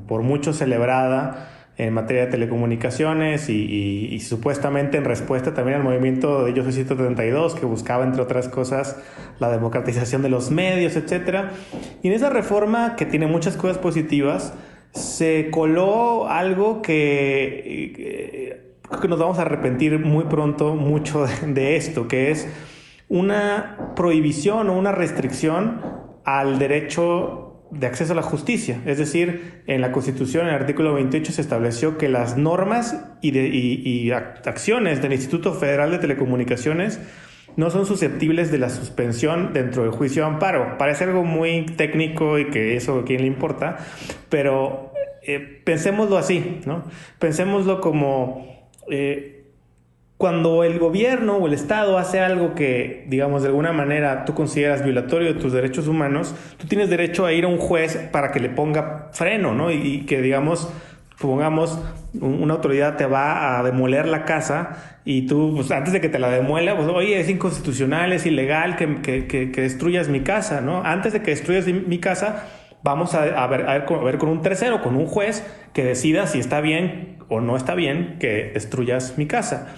[0.10, 6.54] por mucho celebrada, en materia de telecomunicaciones y, supuestamente en respuesta también al movimiento de
[6.54, 9.02] Yo 132 que buscaba entre otras cosas
[9.40, 11.46] la democratización de los medios, etc.
[12.04, 14.54] Y en esa reforma que tiene muchas cosas positivas,
[14.92, 18.62] se coló algo que,
[19.02, 22.46] que nos vamos a arrepentir muy pronto mucho de esto, que es
[23.08, 25.82] una prohibición o una restricción
[26.26, 28.82] al derecho de acceso a la justicia.
[28.86, 34.12] Es decir, en la Constitución, en el artículo 28, se estableció que las normas y,
[34.12, 37.00] acciones del Instituto Federal de Telecomunicaciones
[37.56, 40.78] no son susceptibles de la suspensión dentro del juicio de amparo.
[40.78, 43.78] Parece algo muy técnico y que eso a quién le importa,
[44.30, 46.84] pero eh, pensémoslo así, ¿no?
[47.20, 48.48] Pensémoslo como...
[48.90, 49.39] Eh,
[50.20, 54.84] cuando el gobierno o el Estado hace algo que, digamos, de alguna manera tú consideras
[54.84, 58.42] violatorio de tus derechos humanos, tú tienes derecho a ir a un juez para que
[58.42, 59.72] le ponga freno, ¿no?
[59.72, 60.70] Y, que, digamos,
[61.18, 61.80] supongamos,
[62.20, 66.20] una autoridad te va a demoler la casa y tú, pues antes de que te
[66.20, 70.84] la demuela, pues, oye, es inconstitucional, es ilegal que, que, destruyas mi casa, ¿no?
[70.84, 72.46] Antes de que destruyas mi casa,
[72.84, 77.40] vamos a, ver, con un tercero, con un juez que decida si está bien o
[77.40, 79.76] no está bien que destruyas mi casa.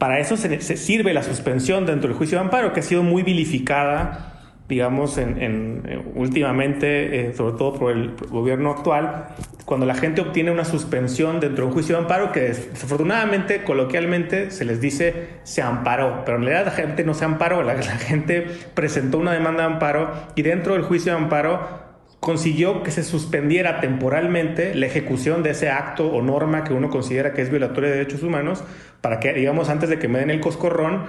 [0.00, 3.22] Para eso se, sirve la suspensión dentro del juicio de amparo, que ha sido muy
[3.22, 4.32] vilificada,
[4.66, 5.82] digamos, en,
[6.14, 9.26] últimamente, eh, sobre todo por el gobierno actual,
[9.66, 14.50] cuando la gente obtiene una suspensión dentro de un juicio de amparo, que desafortunadamente, coloquialmente,
[14.52, 18.46] se les dice se amparó, pero en realidad la gente no se amparó, la gente
[18.72, 21.89] presentó una demanda de amparo y dentro del juicio de amparo
[22.20, 27.32] consiguió que se suspendiera temporalmente la ejecución de ese acto o norma que uno considera
[27.32, 28.62] que es violatoria de derechos humanos,
[29.00, 31.06] para que, digamos, antes de que me den el coscorrón,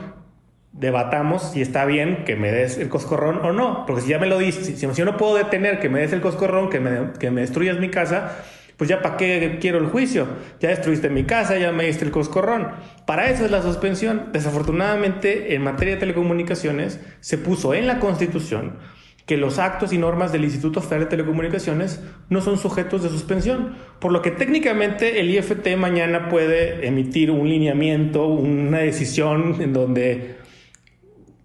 [0.72, 3.86] debatamos si está bien que me des el coscorrón o no.
[3.86, 6.14] Porque si ya me lo dices, si, si, yo no puedo detener que me des
[6.14, 8.38] el coscorrón, que me, que me destruyas mi casa,
[8.78, 10.28] pues ya para qué quiero el juicio.
[10.62, 12.70] Ya destruiste mi casa, ya me diste el coscorrón.
[13.06, 14.30] Para eso es la suspensión.
[14.32, 18.78] Desafortunadamente, en materia de telecomunicaciones, se puso en la Constitución
[19.26, 23.76] que los actos y normas del Instituto Federal de Telecomunicaciones no son sujetos de suspensión,
[24.00, 30.38] por lo que técnicamente el IFT mañana puede emitir un lineamiento, una decisión en donde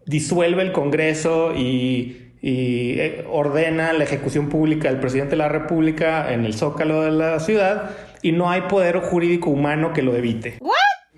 [0.07, 6.45] disuelve el Congreso y, eh, ordena la ejecución pública del presidente de la República en
[6.45, 7.91] el zócalo de la ciudad
[8.23, 10.59] y no hay poder jurídico humano que lo evite.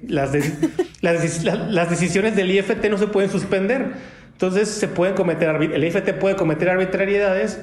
[0.01, 0.33] Las,
[1.03, 3.94] las decisiones del IFT no se pueden suspender
[4.38, 7.61] entonces se pueden cometer, el IFT puede cometer arbitrariedades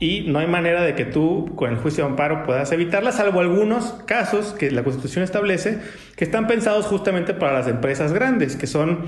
[0.00, 3.38] y no hay manera de que tú con el juicio de amparo puedas evitarlas, salvo
[3.38, 5.78] algunos casos que la Constitución establece
[6.16, 9.04] que están pensados justamente para las empresas grandes, que son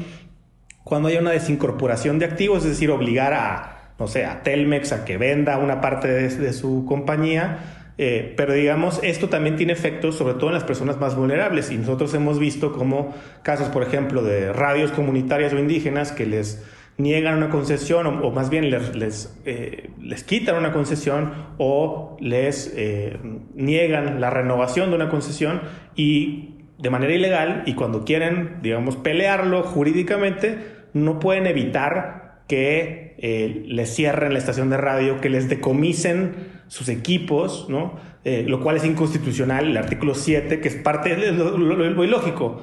[0.85, 5.05] cuando hay una desincorporación de activos, es decir, obligar a, no sé, a Telmex a
[5.05, 7.59] que venda una parte de, su compañía.
[7.99, 11.79] Eh, pero digamos, esto también tiene efectos sobre todo en las personas más vulnerables y
[11.79, 16.63] nosotros hemos visto como casos, por ejemplo, de radios comunitarias o indígenas que les
[16.99, 23.17] niegan una concesión o, más bien les, eh, les, quitan una concesión o les eh,
[23.55, 25.63] niegan la renovación de una concesión
[25.95, 30.59] y de manera ilegal y cuando quieren, digamos, pelearlo jurídicamente,
[30.93, 36.35] no pueden evitar que eh, les cierren la estación de radio, que les decomisen
[36.67, 37.97] sus equipos, ¿no?
[38.25, 42.63] lo cual es inconstitucional, el artículo 7, que es parte de lo, lo, ilógico.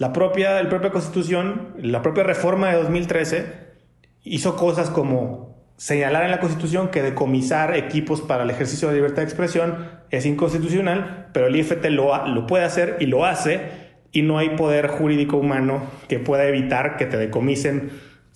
[0.00, 3.63] La propia, la propia constitución, la propia reforma de 2013
[4.24, 9.18] hizo cosas como señalar en la Constitución que decomisar equipos para el ejercicio de libertad
[9.18, 14.22] de expresión es inconstitucional, pero el IFT lo, lo puede hacer y lo hace, y
[14.22, 17.90] no hay poder jurídico humano que pueda evitar que te decomisen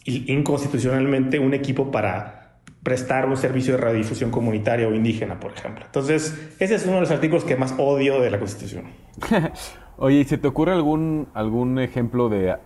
[0.05, 2.39] inconstitucionalmente un equipo para
[2.83, 5.85] prestar un servicio de radiodifusión comunitaria o indígena, por ejemplo.
[5.85, 8.87] Entonces, ese es uno de los artículos que más odio de la Constitución.
[9.97, 12.57] Oye, ¿y se te ocurre algún, algún ejemplo de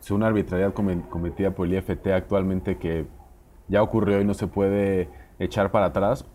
[0.00, 3.06] es una arbitrariedad cometida por el IFT actualmente que
[3.68, 5.08] ya ocurrió y no se puede
[5.38, 6.26] echar para atrás?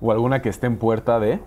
[0.00, 1.40] ¿O alguna que esté en puerta de?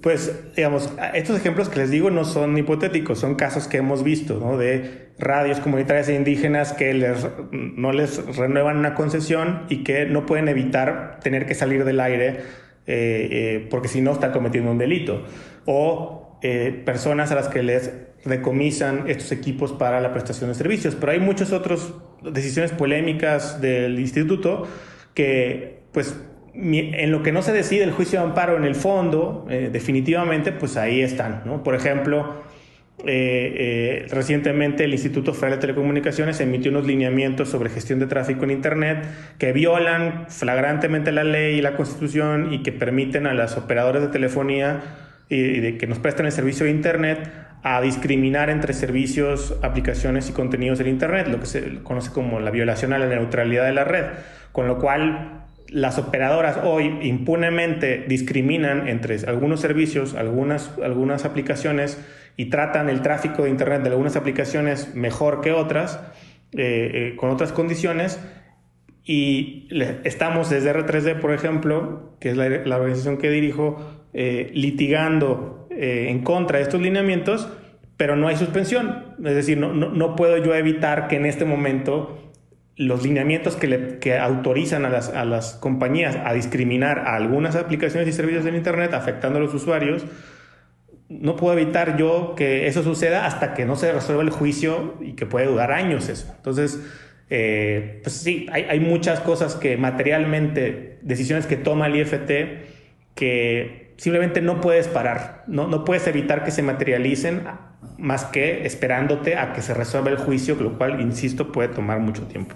[0.00, 4.38] Pues, digamos, estos ejemplos que les digo no son hipotéticos, son casos que hemos visto,
[4.38, 4.56] ¿no?
[4.56, 10.24] De radios comunitarias e indígenas que les, no les renuevan una concesión y que no
[10.24, 12.28] pueden evitar tener que salir del aire
[12.86, 15.24] eh, eh, porque si no están cometiendo un delito.
[15.66, 17.92] O eh, personas a las que les
[18.24, 20.94] decomisan estos equipos para la prestación de servicios.
[20.94, 24.66] Pero hay muchas otras decisiones polémicas del instituto
[25.14, 26.16] que, pues,
[26.54, 30.52] en lo que no se decide el juicio de amparo en el fondo, eh, definitivamente,
[30.52, 31.62] pues ahí están.
[31.64, 32.42] Por ejemplo,
[33.04, 38.44] eh, eh, recientemente el Instituto Federal de Telecomunicaciones emitió unos lineamientos sobre gestión de tráfico
[38.44, 39.06] en Internet
[39.38, 44.08] que violan flagrantemente la ley y la constitución y que permiten a las operadoras de
[44.08, 44.82] telefonía
[45.28, 47.30] y de que nos presten el servicio de Internet
[47.62, 52.50] a discriminar entre servicios, aplicaciones y contenidos del Internet, lo que se conoce como la
[52.50, 54.06] violación a la neutralidad de la red,
[54.50, 61.98] con lo cual las operadoras hoy impunemente discriminan entre algunos servicios, algunas, algunas aplicaciones
[62.36, 66.00] y tratan el tráfico de Internet de algunas aplicaciones mejor que otras,
[66.52, 68.20] eh, eh, con otras condiciones.
[69.04, 69.68] Y
[70.04, 76.58] estamos desde R3D, por ejemplo, que es la, organización que dirijo, eh, litigando en contra
[76.58, 77.48] de estos lineamientos,
[77.96, 79.14] pero no hay suspensión.
[79.24, 82.18] Es decir, no, puedo yo evitar que en este momento
[82.76, 88.12] los lineamientos que, autorizan a las, a las, compañías a discriminar a algunas aplicaciones y
[88.12, 90.04] servicios en Internet afectando a los usuarios,
[91.08, 95.12] no puedo evitar yo que eso suceda hasta que no se resuelva el juicio y
[95.12, 96.32] que puede durar años eso.
[96.36, 96.80] Entonces,
[97.28, 102.30] eh, pues sí, hay, hay, muchas cosas que materialmente, decisiones que toma el IFT
[103.14, 107.42] que simplemente no puedes parar, no, no puedes evitar que se materialicen
[107.98, 112.22] más que esperándote a que se resuelva el juicio, lo cual, insisto, puede tomar mucho
[112.24, 112.54] tiempo.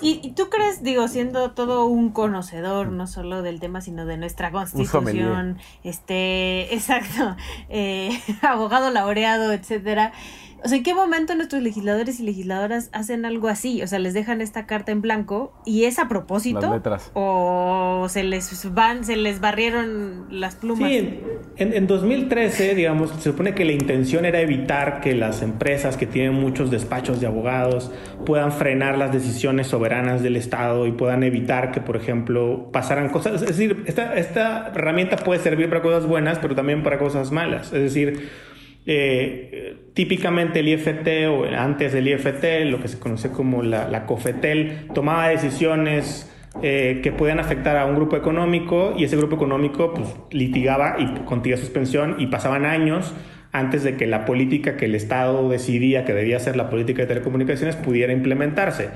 [0.00, 4.52] ¿Y, tú crees, digo, siendo todo un conocedor, no solo del tema, sino de nuestra
[4.52, 7.36] constitución, este, exacto,
[7.68, 8.10] eh,
[8.42, 10.12] abogado laureado, etcétera,
[10.62, 13.82] o sea, ¿en qué momento nuestros legisladores y legisladoras hacen algo así?
[13.82, 16.60] O sea, les dejan esta carta en blanco y es a propósito.
[16.60, 17.10] Las letras.
[17.14, 20.88] O se les van, se les barrieron las plumas.
[20.88, 21.20] Sí,
[21.56, 26.06] en, en 2013, digamos, se supone que la intención era evitar que las empresas que
[26.06, 27.92] tienen muchos despachos de abogados
[28.26, 33.42] puedan frenar las decisiones soberanas del Estado y puedan evitar que, por ejemplo, pasaran cosas.
[33.42, 37.72] Es decir, esta, esta herramienta puede servir para cosas buenas, pero también para cosas malas.
[37.72, 38.28] Es decir,
[38.90, 44.88] eh, típicamente el IFT o antes del IFT, lo que se conoce como la, COFETEL,
[44.94, 50.08] tomaba decisiones eh, que podían afectar a un grupo económico y ese grupo económico pues,
[50.30, 53.12] litigaba y contía suspensión y pasaban años
[53.52, 57.08] antes de que la política que el Estado decidía que debía ser la política de
[57.08, 58.88] telecomunicaciones pudiera implementarse.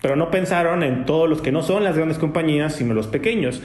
[0.00, 3.62] Pero no pensaron en todos los que no son las grandes compañías, sino los pequeños.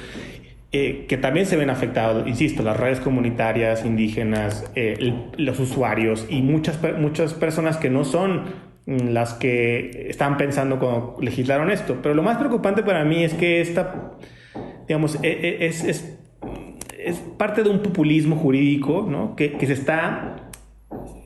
[0.71, 6.43] Eh, que también se ven afectados, insisto, las redes comunitarias, indígenas, eh, los usuarios y
[6.43, 8.43] muchas, muchas personas que no son
[8.85, 11.97] mm, las que están pensando cuando legislaron esto.
[12.03, 14.11] Pero lo más preocupante para mí es que esta,
[14.87, 16.19] digamos, e, e, es, es,
[16.99, 19.35] es parte de un populismo jurídico ¿no?
[19.35, 20.48] que, que se está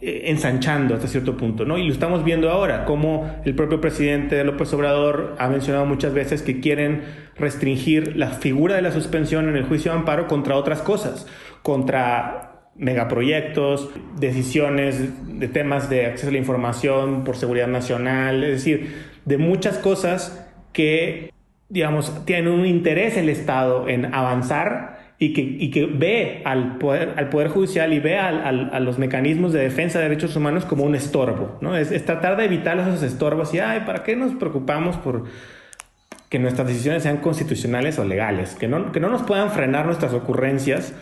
[0.02, 1.78] ensanchando hasta cierto punto, ¿no?
[1.78, 6.41] Y lo estamos viendo ahora, como el propio presidente López Obrador ha mencionado muchas veces
[6.41, 7.04] que quieren
[7.38, 11.26] restringir la figura de la suspensión en el juicio de amparo contra otras cosas,
[11.62, 18.93] contra megaproyectos, decisiones de temas de acceso a la información por seguridad nacional, es decir,
[19.23, 21.32] de muchas cosas que,
[21.69, 24.92] digamos, tienen un interés el Estado en avanzar
[25.23, 28.99] y que, y que ve al poder, al poder Judicial y ve al, a los
[28.99, 31.57] mecanismos de defensa de derechos humanos como un estorbo.
[31.62, 31.77] ¿no?
[31.77, 35.23] Es, es, tratar de evitar esos estorbos y, ay, ¿para qué nos preocupamos por
[36.29, 38.55] que nuestras decisiones sean constitucionales o legales?
[38.55, 40.93] Que no, que no nos puedan frenar nuestras ocurrencias.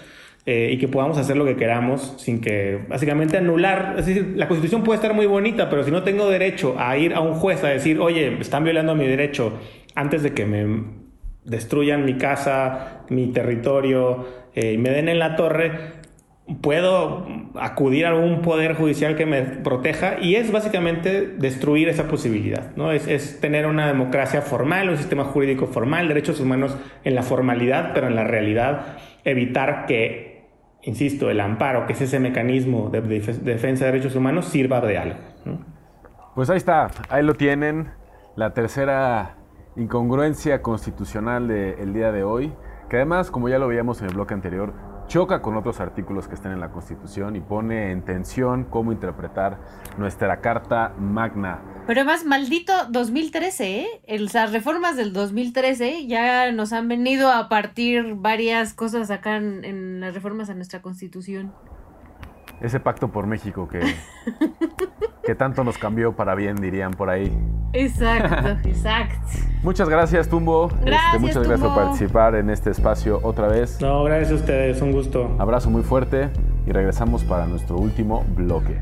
[0.48, 4.48] Eh, y que podamos hacer lo que queramos sin que básicamente anular, es decir, la
[4.48, 7.64] constitución puede estar muy bonita, pero si no tengo derecho a ir a un juez
[7.64, 9.60] a decir, oye, están violando mi derecho
[9.94, 11.01] antes de que me
[11.46, 14.26] destruyan mi casa, mi territorio
[14.56, 15.72] eh, y me den en la torre,
[16.62, 17.26] puedo
[17.56, 22.92] acudir a algún poder judicial que me proteja y es básicamente destruir esa posibilidad, ¿no?
[22.92, 27.92] Es, es, tener una democracia formal, un sistema jurídico formal, derechos humanos en la formalidad,
[27.94, 30.50] pero en la realidad evitar que,
[30.82, 35.20] insisto, el amparo, que es ese mecanismo de, defensa de derechos humanos, sirva de algo.
[36.36, 37.92] Pues ahí está, ahí lo tienen,
[38.36, 39.38] la tercera
[39.76, 42.54] incongruencia constitucional del día de hoy,
[42.90, 44.74] que además, como ya lo veíamos en el bloque anterior,
[45.08, 49.60] choca con otros artículos que están en la Constitución y pone en tensión cómo interpretar
[49.98, 51.60] nuestra Carta Magna.
[51.88, 54.20] Pero además, maldito 2013, ¿eh?
[54.34, 60.14] Las reformas del 2013 ya nos han venido a partir varias cosas acá en las
[60.14, 61.52] reformas a nuestra Constitución
[62.62, 63.82] ese pacto por México que,
[65.24, 67.36] que tanto nos cambió para bien, dirían por ahí.
[67.74, 69.16] Exacto, exacto.
[69.64, 70.70] Muchas gracias, Tumbo.
[70.70, 73.80] Este, gracias, muchas gracias por participar en este espacio otra vez.
[73.82, 75.36] No, gracias a ustedes, un gusto.
[75.40, 76.30] Abrazo muy fuerte
[76.66, 78.82] y regresamos para nuestro último bloque.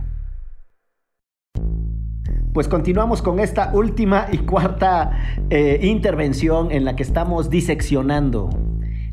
[2.54, 5.12] Pues continuamos con esta última y cuarta
[5.50, 8.50] eh, intervención en la que estamos diseccionando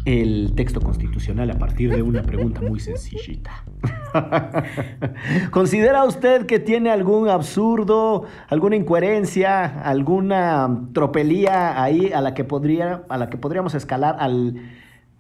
[0.07, 3.65] el texto constitucional a partir de una pregunta muy sencillita.
[5.51, 13.03] ¿Considera usted que tiene algún absurdo, alguna incoherencia, alguna tropelía ahí a la que, podría,
[13.09, 14.55] a la que podríamos escalar al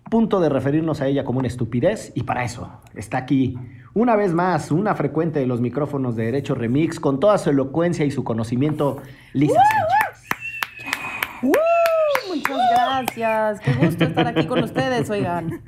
[0.09, 3.59] punto de referirnos a ella como una estupidez y para eso está aquí
[3.93, 8.05] una vez más una frecuente de los micrófonos de Derecho Remix con toda su elocuencia
[8.05, 9.59] y su conocimiento, Lisa
[11.43, 11.67] Sánchez.
[12.49, 13.61] Muchas gracias.
[13.61, 15.63] Qué gusto estar aquí con ustedes, oigan.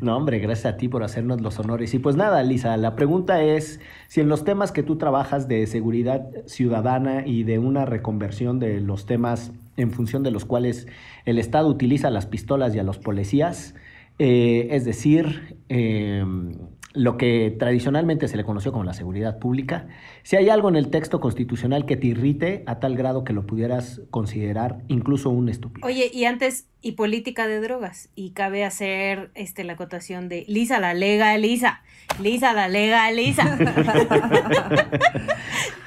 [0.00, 1.92] No, hombre, gracias a ti por hacernos los honores.
[1.94, 5.66] Y pues nada, Lisa, la pregunta es si en los temas que tú trabajas de
[5.66, 10.86] seguridad ciudadana y de una reconversión de los temas en función de los cuales
[11.24, 13.74] el Estado utiliza las pistolas y a los policías,
[14.18, 16.24] eh, es decir, eh,
[16.96, 19.86] lo que tradicionalmente se le conoció como la seguridad pública,
[20.22, 23.46] si hay algo en el texto constitucional que te irrite a tal grado que lo
[23.46, 25.86] pudieras considerar incluso un estúpido.
[25.86, 30.80] Oye, y antes, y política de drogas, y cabe hacer este, la acotación de Lisa
[30.80, 31.82] la lega Lisa,
[32.20, 33.58] Lisa la lega Lisa.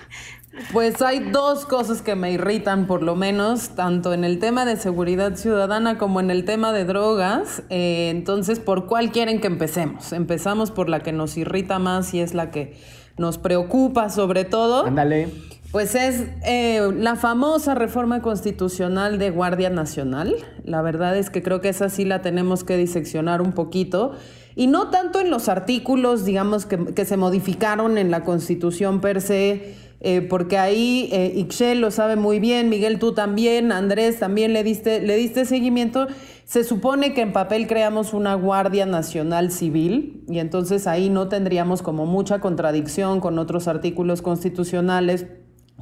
[0.72, 4.78] Pues hay dos cosas que me irritan, por lo menos, tanto en el tema de
[4.78, 7.64] seguridad ciudadana como en el tema de drogas.
[7.70, 10.14] Eh, entonces, ¿por cuál quieren que empecemos?
[10.14, 12.78] Empezamos por la que nos irrita más y es la que
[13.18, 14.86] nos preocupa sobre todo.
[14.86, 15.30] Ándale.
[15.72, 20.36] Pues es eh, la famosa reforma constitucional de Guardia Nacional.
[20.64, 24.14] La verdad es que creo que esa sí la tenemos que diseccionar un poquito.
[24.56, 29.22] Y no tanto en los artículos, digamos, que, que se modificaron en la Constitución per
[29.22, 34.64] se eh, porque ahí eh, lo sabe muy bien, Miguel tú también, Andrés también le
[34.64, 36.08] diste, le diste seguimiento.
[36.46, 41.82] Se supone que en papel creamos una Guardia Nacional Civil y entonces ahí no tendríamos
[41.82, 45.28] como mucha contradicción con otros artículos constitucionales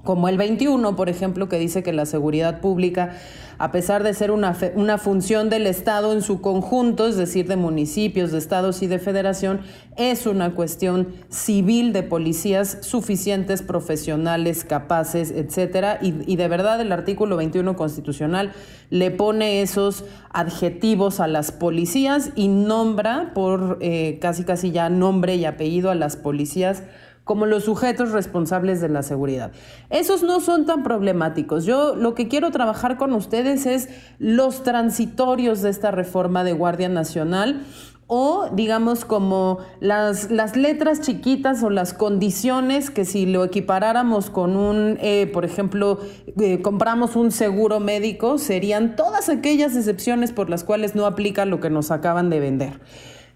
[0.07, 3.17] como el 21, por ejemplo, que dice que la seguridad pública,
[3.57, 7.57] a pesar de ser una, una, función del Estado en su conjunto, es decir, de
[7.57, 9.59] municipios, de estados y de federación,
[9.97, 15.99] es una cuestión civil de policías suficientes, profesionales, capaces, etcétera.
[16.01, 18.53] Y, de verdad el artículo 21 constitucional
[18.89, 25.35] le pone esos adjetivos a las policías y nombra por eh, casi casi ya nombre
[25.35, 26.83] y apellido a las policías
[27.27, 29.51] como los sujetos responsables de la seguridad.
[29.91, 31.65] Esos no son tan problemáticos.
[31.65, 36.89] Yo lo que quiero trabajar con ustedes es los transitorios de esta reforma de Guardia
[36.89, 37.61] Nacional
[38.07, 44.55] o digamos como las, las letras chiquitas o las condiciones que si lo equiparáramos con
[44.55, 45.99] un, eh, por ejemplo,
[46.39, 51.59] eh, compramos un seguro médico, serían todas aquellas excepciones por las cuales no aplica lo
[51.59, 52.79] que nos acaban de vender.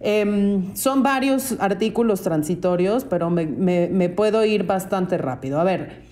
[0.04, 5.60] Em, son varios artículos transitorios, pero me, puedo ir bastante rápido.
[5.60, 6.12] A ver,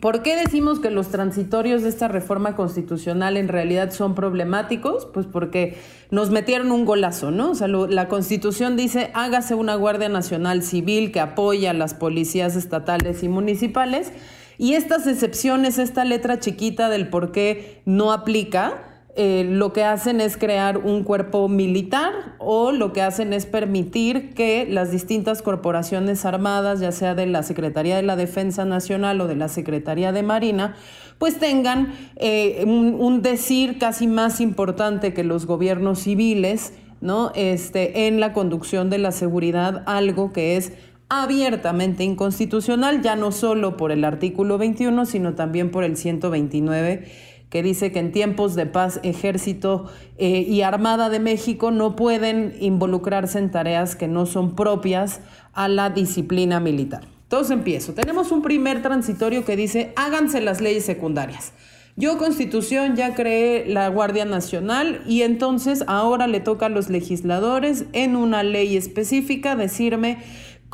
[0.00, 5.06] ¿Por qué decimos que los transitorios de esta reforma constitucional en realidad son problemáticos?
[5.06, 5.78] Pues porque
[6.10, 7.52] nos metieron un golazo, ¿no?
[7.52, 12.56] O sea, la constitución dice, hágase una Guardia Nacional Civil que apoya a las policías
[12.56, 14.12] estatales y municipales,
[14.58, 20.20] y estas excepciones, esta letra chiquita del por qué no aplica, eh, lo que hacen
[20.20, 26.24] es crear un cuerpo militar o lo que hacen es permitir que las distintas corporaciones
[26.24, 30.24] armadas, ya sea de la Secretaría de la Defensa Nacional o de la Secretaría de
[30.24, 30.74] Marina,
[31.18, 37.30] pues tengan eh, un, decir casi más importante que los gobiernos civiles, ¿no?
[37.36, 40.72] Este, en la conducción de la seguridad, algo que es
[41.08, 47.62] abiertamente inconstitucional, ya no solo por el artículo 21, sino también por el 129 que
[47.62, 53.38] dice que en tiempos de paz ejército eh, y armada de México no pueden involucrarse
[53.38, 55.20] en tareas que no son propias
[55.52, 57.06] a la disciplina militar.
[57.22, 57.94] Entonces empiezo.
[57.94, 61.52] Tenemos un primer transitorio que dice háganse las leyes secundarias.
[61.96, 67.84] Yo constitución ya creé la Guardia Nacional y entonces ahora le toca a los legisladores
[67.92, 70.18] en una ley específica decirme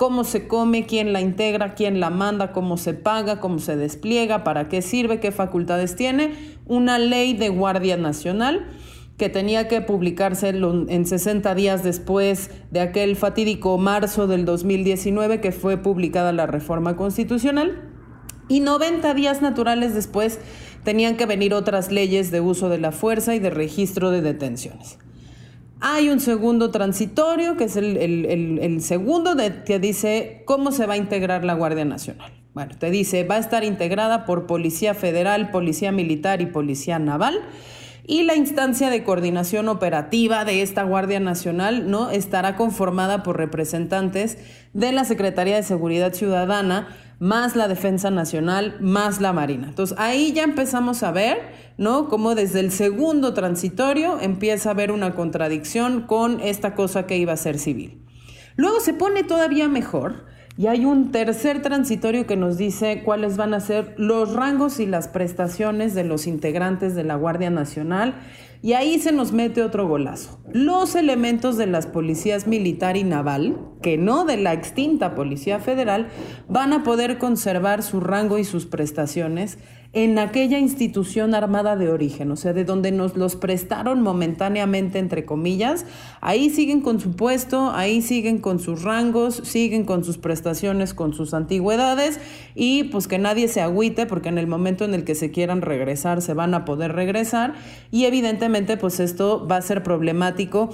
[0.00, 4.44] cómo se come, quién la integra, quién la manda, cómo se paga, cómo se despliega,
[4.44, 6.32] para qué sirve, qué facultades tiene.
[6.64, 8.66] Una ley de Guardia Nacional
[9.18, 15.52] que tenía que publicarse en 60 días después de aquel fatídico marzo del 2019 que
[15.52, 17.82] fue publicada la reforma constitucional.
[18.48, 20.38] Y 90 días naturales después
[20.82, 24.96] tenían que venir otras leyes de uso de la fuerza y de registro de detenciones.
[25.80, 31.44] Hay un segundo transitorio, que es el, segundo que dice cómo se va a integrar
[31.44, 32.32] la Guardia Nacional.
[32.52, 37.40] Bueno, te dice, va a estar integrada por Policía Federal, Policía Militar y Policía Naval.
[38.06, 42.10] Y la instancia de coordinación operativa de esta Guardia Nacional ¿no?
[42.10, 44.36] estará conformada por representantes
[44.72, 46.88] de la Secretaría de Seguridad Ciudadana,
[47.20, 49.68] más la Defensa Nacional, más la Marina.
[49.68, 51.38] Entonces ahí ya empezamos a ver,
[51.76, 52.08] ¿no?
[52.08, 57.34] Cómo desde el segundo transitorio empieza a haber una contradicción con esta cosa que iba
[57.34, 58.06] a ser civil.
[58.56, 60.26] Luego se pone todavía mejor
[60.60, 64.84] Y hay un tercer transitorio que nos dice cuáles van a ser los rangos y
[64.84, 68.12] las prestaciones de los integrantes de la Guardia Nacional.
[68.60, 70.38] Y ahí se nos mete otro golazo.
[70.52, 76.08] Los elementos de las policías militar y naval, que no de la extinta Policía Federal,
[76.46, 79.56] van a poder conservar su rango y sus prestaciones
[79.92, 85.24] en aquella institución armada de origen, o sea, de donde nos los prestaron momentáneamente, entre
[85.24, 85.84] comillas,
[86.20, 91.12] ahí siguen con su puesto, ahí siguen con sus rangos, siguen con sus prestaciones, con
[91.12, 92.20] sus antigüedades
[92.54, 95.60] y pues que nadie se agüite porque en el momento en el que se quieran
[95.60, 97.54] regresar se van a poder regresar
[97.90, 100.70] y evidentemente pues esto va a ser problemático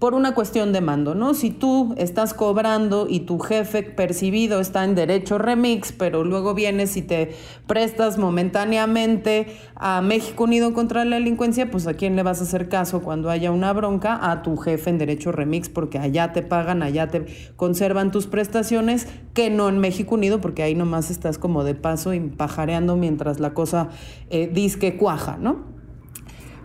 [0.00, 1.34] por una cuestión de mando, ¿no?
[1.34, 6.96] Si tú estás cobrando y tu jefe percibido está en derecho remix, pero luego vienes
[6.96, 7.34] y te
[7.66, 12.70] prestas momentáneamente a México Unido contra la delincuencia, pues a quién le vas a hacer
[12.70, 16.82] caso cuando haya una bronca a tu jefe en derecho remix, porque allá te pagan,
[16.82, 17.26] allá te
[17.56, 22.14] conservan tus prestaciones, que no en México Unido, porque ahí nomás estás como de paso
[22.14, 23.90] y pajareando mientras la cosa
[24.30, 25.79] eh, disque cuaja, ¿no?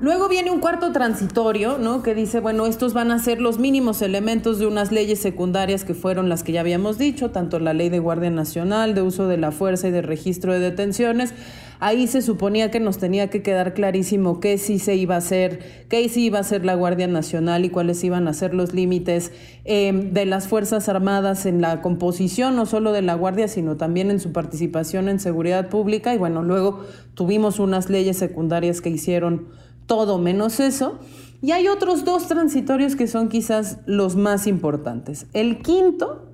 [0.01, 2.03] Luego viene un cuarto transitorio, ¿no?
[2.03, 5.93] Que dice, bueno, estos van a ser los mínimos elementos de unas leyes secundarias que
[5.93, 9.37] fueron las que ya habíamos dicho, tanto la ley de Guardia Nacional, de uso de
[9.37, 11.33] la fuerza y de registro de detenciones.
[11.79, 15.85] Ahí se suponía que nos tenía que quedar clarísimo qué sí se iba a hacer,
[15.89, 19.31] qué sí iba a ser la Guardia Nacional y cuáles iban a ser los límites
[19.63, 24.11] eh, de las Fuerzas Armadas en la composición, no solo de la Guardia, sino también
[24.11, 26.13] en su participación en seguridad pública.
[26.13, 26.81] Y bueno, luego
[27.13, 29.47] tuvimos unas leyes secundarias que hicieron
[29.85, 30.99] todo menos eso.
[31.41, 35.27] Y hay otros dos transitorios que son quizás los más importantes.
[35.33, 36.25] El quinto,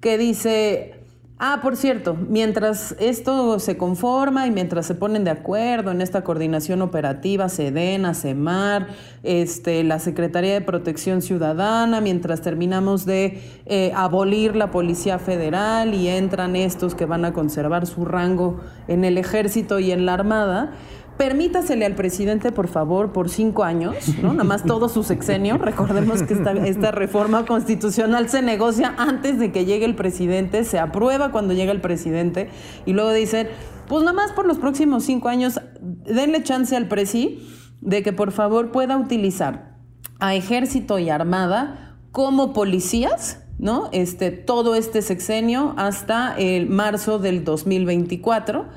[0.00, 0.94] que dice,
[1.38, 6.22] ah, por cierto, mientras esto se conforma y mientras se ponen de acuerdo en esta
[6.22, 8.88] coordinación operativa, SEDENA, CEMAR,
[9.22, 16.08] este, la Secretaría de Protección Ciudadana, mientras terminamos de eh, abolir la Policía Federal y
[16.08, 20.72] entran estos que van a conservar su rango en el ejército y en la Armada,
[21.20, 24.32] permítasele al presidente, por favor, por cinco años, ¿no?
[24.32, 25.58] Nada más todo su sexenio.
[25.58, 31.30] Recordemos que esta, reforma constitucional se negocia antes de que llegue el presidente, se aprueba
[31.30, 32.48] cuando llega el presidente
[32.86, 33.48] y luego dicen,
[33.86, 37.46] pues nada más por los próximos cinco años, denle chance al presi
[37.82, 39.76] de que por favor pueda utilizar
[40.20, 43.90] a ejército y armada como policías ¿no?
[43.92, 48.68] Este, todo este sexenio hasta el marzo del 2024.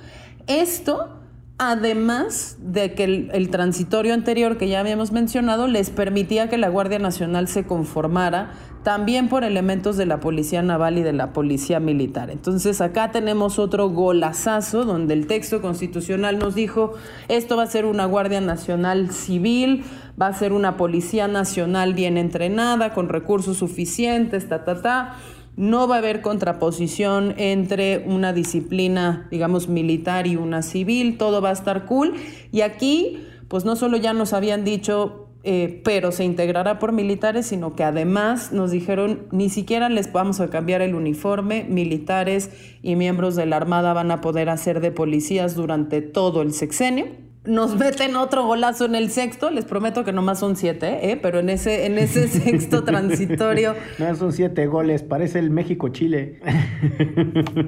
[0.48, 1.22] Esto
[1.72, 6.99] además de que el, transitorio anterior que ya habíamos mencionado les permitía que la Guardia
[6.99, 8.51] Nacional se conformara
[8.84, 12.30] también por elementos de la Policía Naval y de la Policía Militar.
[12.30, 16.93] Entonces acá tenemos otro golazazo donde el texto constitucional nos dijo,
[17.30, 19.84] esto va a ser una Guardia Nacional civil,
[20.22, 25.16] va a ser una Policía Nacional bien entrenada, con recursos suficientes, ta, ta, ta
[25.56, 31.49] no va a haber contraposición entre una disciplina, digamos, militar y una civil, todo va
[31.49, 32.14] a estar cool.
[32.51, 37.45] Y aquí, pues no solo ya nos habían dicho, eh, pero se integrará por militares,
[37.45, 42.49] sino que además nos dijeron, ni siquiera les vamos a cambiar el uniforme, militares
[42.82, 47.08] y miembros de la Armada van a poder hacer de policías durante todo el sexenio
[47.46, 51.20] nos meten otro golazo en el sexto, les prometo que nomás son siete, ¿eh?
[51.22, 53.76] pero en ese, en ese sexto transitorio.
[54.00, 56.39] No, son siete goles, parece el México-Chile.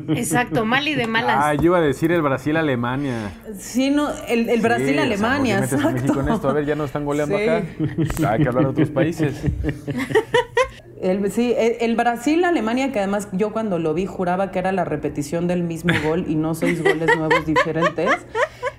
[0.09, 1.37] Exacto, mal y de malas.
[1.39, 3.31] Ah, yo iba a decir el Brasil-Alemania.
[3.57, 5.91] Sí, no, el, el Brasil-Alemania, exacto.
[5.91, 6.49] México en esto?
[6.49, 7.63] A ver, ya no están goleando acá.
[8.29, 9.35] Hay que hablar de otros países.
[11.01, 15.45] El, sí, el, Brasil-Alemania, que además yo cuando lo vi juraba que era la repetición
[15.45, 18.09] del mismo gol y no seis goles nuevos diferentes.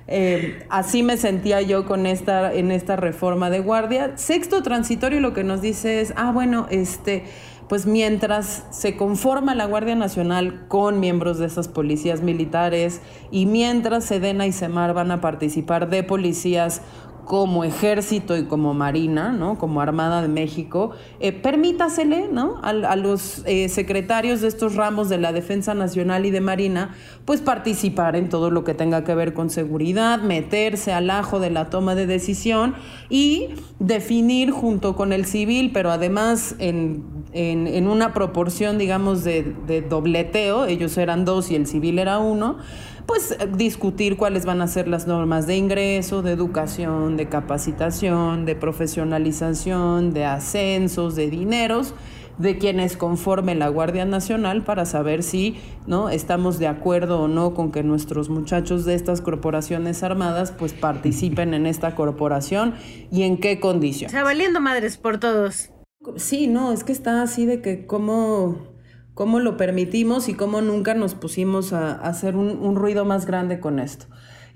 [0.08, 4.16] Eh, así me sentía yo con esta, en esta reforma de guardia.
[4.16, 7.24] Sexto transitorio lo que nos dice es, ah, bueno, este,
[7.68, 13.00] pues mientras se conforma la Guardia Nacional con miembros de esas policías militares
[13.32, 16.82] y mientras Sedena y Semar van a participar de policías
[17.26, 19.58] como ejército y como marina, ¿no?
[19.58, 22.60] como Armada de México, eh, permítasele ¿no?
[22.62, 27.40] a, los eh, secretarios de estos ramos de la Defensa Nacional y de Marina, pues
[27.40, 31.68] participar en todo lo que tenga que ver con seguridad, meterse al ajo de la
[31.68, 32.76] toma de decisión
[33.10, 33.48] y
[33.80, 37.02] definir junto con el civil, pero además en,
[37.32, 42.58] en, una proporción, digamos, de, de dobleteo, ellos eran dos y el civil era uno,
[43.06, 48.56] pues discutir cuáles van a ser las normas de ingreso, de educación, de capacitación, de
[48.56, 51.94] profesionalización, de ascensos, de dineros
[52.38, 57.54] de quienes conformen la Guardia Nacional para saber si no estamos de acuerdo o no
[57.54, 62.74] con que nuestros muchachos de estas corporaciones armadas pues participen en esta corporación
[63.10, 64.12] y en qué condiciones.
[64.12, 65.70] O sea, valiendo madres por todos.
[66.16, 68.75] Sí, no, es que está así de que cómo
[69.16, 73.78] cómo lo permitimos y cómo nunca nos pusimos a, hacer un, ruido más grande con
[73.78, 74.04] esto.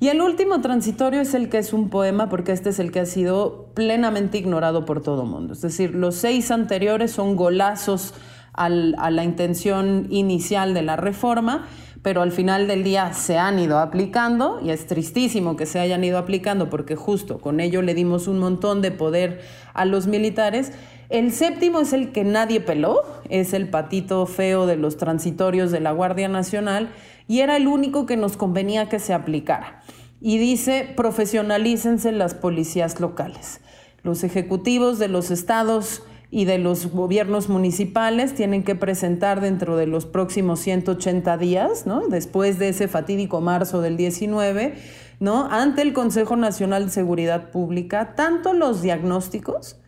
[0.00, 3.00] Y el último transitorio es el que es un poema, porque este es el que
[3.00, 5.54] ha sido plenamente ignorado por todo el mundo.
[5.54, 8.12] Es decir, los seis anteriores son golazos
[8.52, 11.66] a la intención inicial de la reforma,
[12.02, 16.04] pero al final del día se han ido aplicando y es tristísimo que se hayan
[16.04, 19.40] ido aplicando porque justo con ello le dimos un montón de poder
[19.72, 20.72] a los militares.
[21.10, 25.80] El séptimo es el que nadie peló, es el patito feo de los transitorios de
[25.80, 26.90] la Guardia Nacional
[27.26, 29.82] y era el único que nos convenía que se aplicara.
[30.20, 33.60] Y dice, profesionalícense las policías locales.
[34.04, 39.88] Los ejecutivos de los estados y de los gobiernos municipales tienen que presentar dentro de
[39.88, 42.06] los próximos 180 días, ¿no?
[42.06, 44.74] después de ese fatídico marzo del 19,
[45.18, 45.48] ¿no?
[45.50, 49.79] ante el Consejo Nacional de Seguridad Pública, tanto los diagnósticos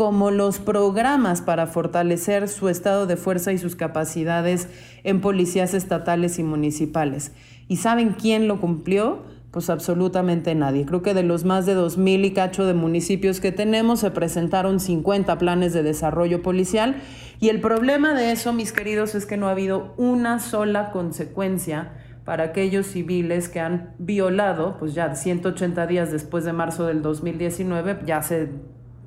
[0.00, 4.66] como los programas para fortalecer su estado de fuerza y sus capacidades
[5.04, 7.32] en policías estatales y municipales.
[7.68, 9.18] ¿Y saben quién lo cumplió?
[9.50, 10.86] Pues absolutamente nadie.
[10.86, 14.80] Creo que de los más de 2.000 y cacho de municipios que tenemos se presentaron
[14.80, 17.02] 50 planes de desarrollo policial
[17.38, 21.92] y el problema de eso, mis queridos, es que no ha habido una sola consecuencia
[22.24, 27.98] para aquellos civiles que han violado, pues ya 180 días después de marzo del 2019,
[28.06, 28.48] ya se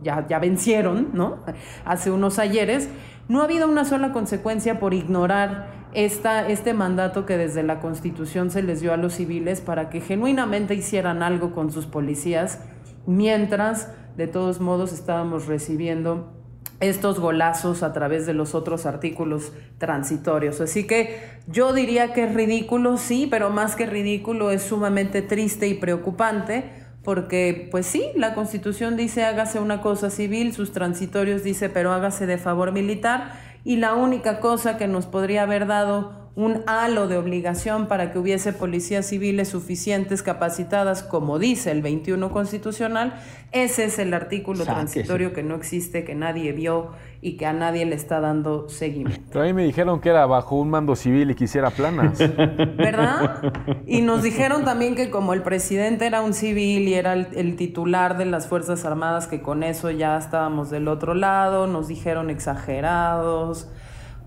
[0.04, 1.39] ya, ya vencieron, ¿no?
[1.86, 2.89] Hace unos ayeres,
[3.28, 8.51] no ha habido una sola consecuencia por ignorar esta, este mandato que desde la Constitución
[8.51, 12.60] se les dio a los civiles para que genuinamente hicieran algo con sus policías,
[13.06, 16.34] mientras de todos modos estábamos recibiendo
[16.80, 20.60] estos golazos a través de los otros artículos transitorios.
[20.60, 25.68] Así que yo diría que es ridículo, sí, pero más que ridículo es sumamente triste
[25.68, 31.70] y preocupante porque pues sí, la constitución dice hágase una cosa civil, sus transitorios dice
[31.70, 33.34] pero hágase de favor militar
[33.66, 38.17] y la única cosa que nos podría haber dado un halo de obligación para que
[38.17, 43.13] hubiese policías civiles suficientes capacitadas, como dice el 21 constitucional,
[43.51, 46.89] ese es el artículo transitorio que no existe, que nadie vio
[47.21, 49.29] y que a nadie le está dando seguimiento.
[49.31, 52.17] Pero a mí me dijeron que era bajo un mando civil y quisiera planas.
[52.77, 53.53] ¿Verdad?
[53.86, 57.55] Y nos dijeron también que como el presidente era un civil y era el, el
[57.57, 62.31] titular de las Fuerzas Armadas, que con eso ya estábamos del otro lado, nos dijeron
[62.31, 63.69] exagerados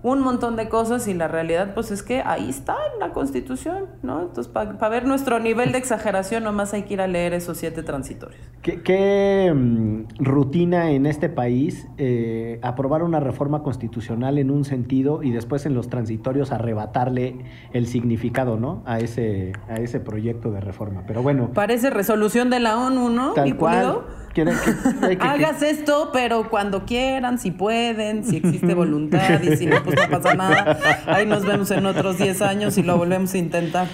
[0.03, 3.85] un montón de cosas y la realidad pues es que ahí está en la constitución,
[4.03, 4.21] ¿no?
[4.21, 7.83] Entonces para ver nuestro nivel de exageración nomás hay que ir a leer esos siete
[7.83, 8.41] transitorios.
[8.61, 15.31] ¿Qué, mm, rutina en este país eh, aprobar una reforma constitucional en un sentido y
[15.31, 18.83] después en los transitorios arrebatarle el significado, ¿no?
[18.85, 21.03] A ese, a ese proyecto de reforma.
[21.07, 21.51] Pero bueno.
[21.53, 23.33] Parece resolución de la ONU, ¿no?
[23.33, 24.01] Tal cual.
[25.19, 30.09] Hagas esto, pero cuando quieran, si pueden, si existe voluntad y si no, pues no
[30.09, 30.77] pasa nada.
[31.07, 33.87] Ahí nos vemos en otros 10 años y lo volvemos a intentar.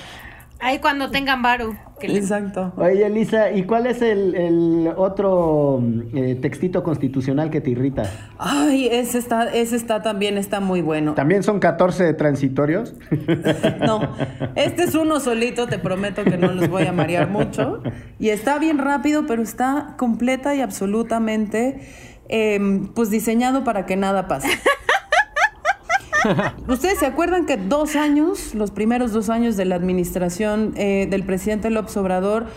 [0.64, 1.76] Ahí cuando tengan varu.
[2.00, 2.72] Exacto.
[2.78, 5.84] Oye, Elisa, ¿y cuál es el, otro
[6.14, 8.04] eh, textito constitucional que te irrita?
[8.38, 11.16] Ay, ese está, ese está también, está muy bueno.
[11.16, 12.96] ¿También son 14 transitorios?
[13.86, 14.16] no,
[14.56, 17.84] este es uno solito, te prometo que no los voy a marear mucho.
[18.18, 21.82] Y está bien rápido, pero está completa y absolutamente
[22.30, 24.48] em, pues diseñado para que nada pase.
[26.68, 31.24] Ustedes se acuerdan que dos años, los primeros dos años de la administración eh, del
[31.24, 32.48] presidente López Obrador,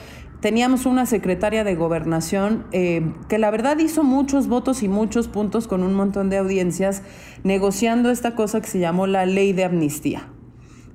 [0.40, 5.66] teníamos una secretaria de gobernación eh, que la verdad hizo muchos votos y muchos puntos
[5.66, 7.02] con un montón de audiencias
[7.42, 10.28] negociando esta cosa que se llamó la ley de amnistía.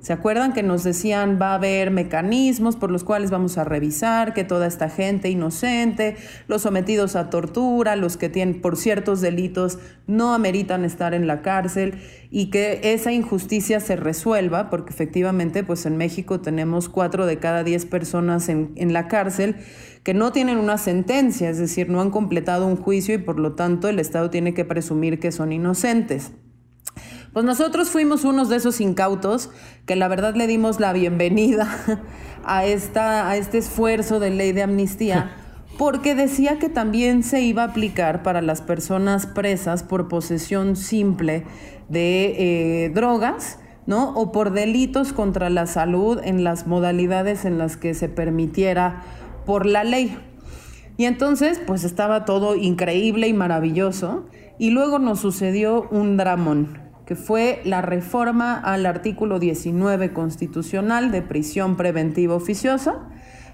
[0.02, 4.34] ¿Se acuerdan que nos decían va a haber mecanismos por los cuales vamos a revisar
[4.34, 6.16] que toda esta gente inocente,
[6.48, 9.78] los sometidos a tortura, los que tienen por ciertos delitos
[10.08, 12.00] no ameritan estar en la cárcel
[12.32, 17.62] y que esa injusticia se resuelva, porque efectivamente pues en México tenemos cuatro de cada
[17.62, 19.54] diez personas en, en la cárcel
[20.02, 23.52] que no tienen una sentencia, es decir, no han completado un juicio y por lo
[23.52, 26.32] tanto el Estado tiene que presumir que son inocentes.
[27.32, 29.48] Pues nosotros fuimos unos de esos incautos
[29.86, 31.66] que la verdad le dimos la bienvenida
[32.44, 35.30] a, esta, a este esfuerzo de ley de amnistía,
[35.78, 41.44] porque decía que también se iba a aplicar para las personas presas por posesión simple
[41.88, 44.10] de eh, drogas, ¿no?
[44.10, 49.04] O por delitos contra la salud en las modalidades en las que se permitiera
[49.46, 50.18] por la ley.
[50.98, 54.26] Y entonces, pues estaba todo increíble y maravilloso.
[54.58, 61.22] Y luego nos sucedió un dramón que fue la reforma al artículo 19 constitucional de
[61.22, 63.00] prisión preventiva oficiosa,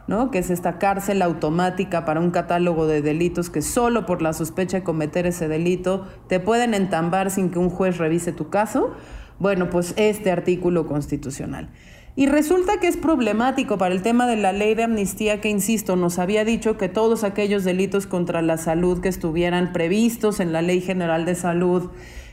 [0.06, 0.30] ¿no?
[0.30, 4.78] que es esta cárcel automática para un catálogo de delitos que solo por la sospecha
[4.78, 8.94] de cometer ese delito te pueden entambar sin que un juez revise tu caso,
[9.38, 11.68] Bueno, pues este artículo constitucional.
[12.16, 15.94] Y resulta que es problemático para el tema de la ley de amnistía que, insisto,
[15.94, 20.60] nos había dicho que todos aquellos delitos contra la salud que estuvieran previstos en la
[20.60, 21.90] Ley General de Salud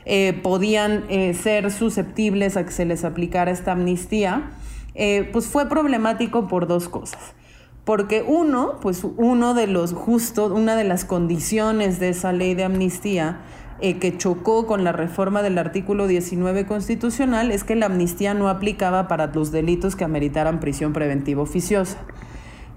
[0.08, 4.52] eh, podían eh, ser susceptibles a que se les aplicara esta amnistía,
[4.94, 7.34] eh, pues fue problemático por dos cosas.
[7.84, 12.62] Porque uno, pues uno de los justos, una de las condiciones de esa ley de
[12.62, 13.40] amnistía
[13.80, 19.06] que chocó con la reforma del artículo 19 constitucional es que la amnistía no aplicaba
[19.06, 21.98] para los delitos que ameritaran prisión preventiva oficiosa.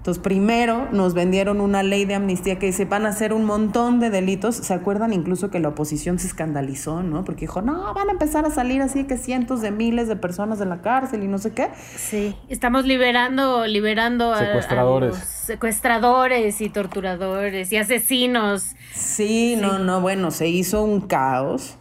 [0.09, 3.99] Entonces, primero nos vendieron una ley de amnistía que dice van a hacer un montón
[3.99, 4.55] de delitos.
[4.55, 7.23] ¿Se acuerdan incluso que la oposición se escandalizó, ¿no?
[7.23, 10.57] Porque dijo, no, van a empezar a salir así que cientos de miles de personas
[10.57, 11.67] de la cárcel y no sé qué.
[11.95, 15.15] Sí, estamos liberando, liberando a- Secuestradores.
[15.15, 18.63] a los secuestradores y torturadores y asesinos.
[18.91, 21.75] Sí, no, no, bueno, se hizo un caos.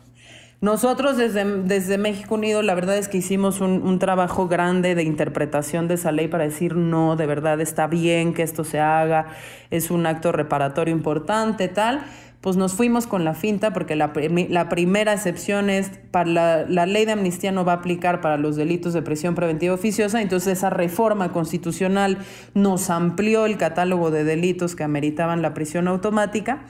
[0.60, 5.04] Nosotros desde, desde México Unido, la verdad es que hicimos un, un trabajo grande de
[5.04, 9.26] interpretación de esa ley para decir, no, de verdad está bien que esto se haga,
[9.70, 12.04] es un acto reparatorio importante, tal.
[12.40, 17.04] Pues nos fuimos con la finta porque la, primera excepción es, para la, la ley
[17.04, 20.70] de amnistía no va a aplicar para los delitos de prisión preventiva oficiosa, entonces esa
[20.70, 22.18] reforma constitucional
[22.54, 26.64] nos amplió el catálogo de delitos que ameritaban la prisión automática.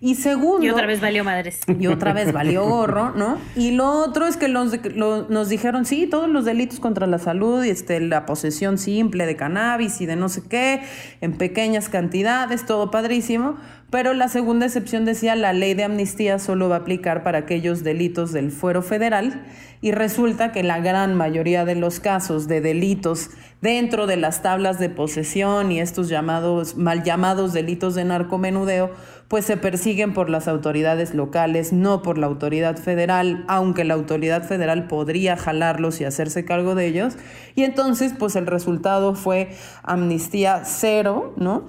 [0.00, 0.64] Y segundo...
[0.66, 1.60] Y otra vez valió madres.
[1.78, 3.38] Y otra vez valió gorro, ¿no?
[3.56, 7.18] Y lo otro es que los- lo- nos dijeron, sí, todos los delitos contra la
[7.18, 10.82] salud, y este, la posesión simple de cannabis y de no sé qué,
[11.20, 13.56] en pequeñas cantidades, todo padrísimo.
[13.94, 17.84] Pero la segunda excepción decía, la ley de amnistía solo va a aplicar para aquellos
[17.84, 19.46] delitos del fuero federal.
[19.82, 23.30] Y resulta que la gran mayoría de los casos de delitos
[23.60, 28.90] dentro de las tablas de posesión y estos llamados, mal llamados delitos de narcomenudeo,
[29.28, 34.42] pues se persiguen por las autoridades locales, no por la autoridad federal, aunque la autoridad
[34.42, 37.14] federal podría jalarlos y hacerse cargo de ellos.
[37.54, 39.50] Y entonces, pues el resultado fue
[39.84, 41.66] amnistía cero, ¿no?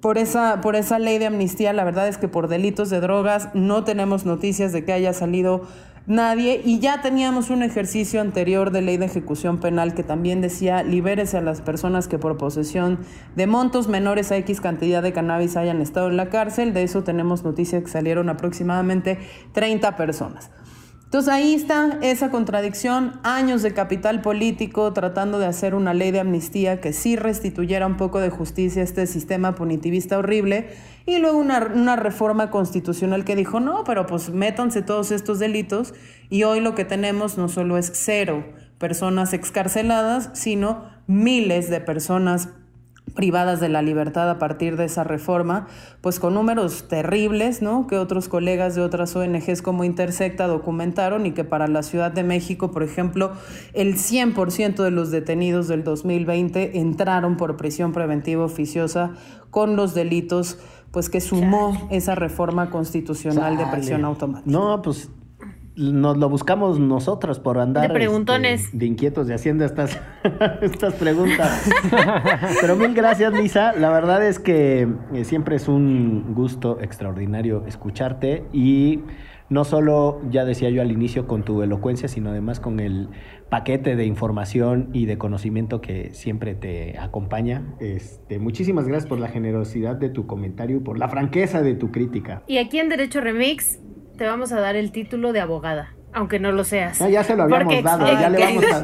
[0.00, 3.48] Por esa, por esa ley de amnistía, la verdad es que por delitos de drogas
[3.54, 5.62] no tenemos noticias de que haya salido
[6.06, 10.82] nadie y ya teníamos un ejercicio anterior de ley de ejecución penal que también decía
[10.82, 13.00] libérese a las personas que por posesión
[13.36, 16.72] de montos menores a X cantidad de cannabis hayan estado en la cárcel.
[16.72, 19.18] De eso tenemos noticias que salieron aproximadamente
[19.52, 20.50] 30 personas.
[21.08, 26.20] Entonces ahí está esa contradicción, años de capital político tratando de hacer una ley de
[26.20, 30.68] amnistía que sí restituyera un poco de justicia a este sistema punitivista horrible
[31.06, 35.94] y luego una, una reforma constitucional que dijo, no, pero pues métanse todos estos delitos
[36.28, 38.44] y hoy lo que tenemos no solo es cero
[38.76, 42.50] personas excarceladas, sino miles de personas
[43.14, 45.66] privadas de la libertad a partir de esa reforma,
[46.00, 47.86] pues con números terribles, ¿no?
[47.86, 52.24] Que otros colegas de otras ONGs como Intersecta documentaron y que para la Ciudad de
[52.24, 53.32] México, por ejemplo,
[53.72, 59.12] el 100% de los detenidos del 2020 entraron por prisión preventiva oficiosa
[59.50, 60.58] con los delitos
[60.90, 64.50] pues que sumó esa reforma constitucional de prisión automática.
[64.50, 65.10] No, pues
[65.78, 68.64] nos lo buscamos nosotros por andar De preguntones.
[68.64, 70.00] este, de inquietos de haciendo estas,
[70.60, 71.70] estas preguntas.
[72.60, 73.72] Pero mil gracias, Lisa.
[73.72, 79.00] La verdad es que eh, siempre es un gusto extraordinario escucharte y
[79.50, 83.08] no solo, ya decía yo al inicio, con tu elocuencia, sino además con el
[83.48, 87.64] paquete de información y de conocimiento que siempre te acompaña.
[87.80, 91.90] Este, muchísimas gracias por la generosidad de tu comentario y por la franqueza de tu
[91.90, 92.42] crítica.
[92.46, 93.78] Y aquí en Derecho Remix
[94.18, 96.98] te vamos a dar el título de abogada, aunque no lo seas.
[96.98, 98.82] Ya se lo habíamos Porque dado, ya le vamos a...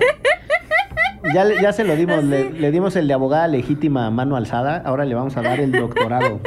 [1.61, 5.05] Ya, se lo dimos, le, le dimos el de abogada legítima a mano alzada, ahora
[5.07, 6.41] le vamos a dar el doctorado.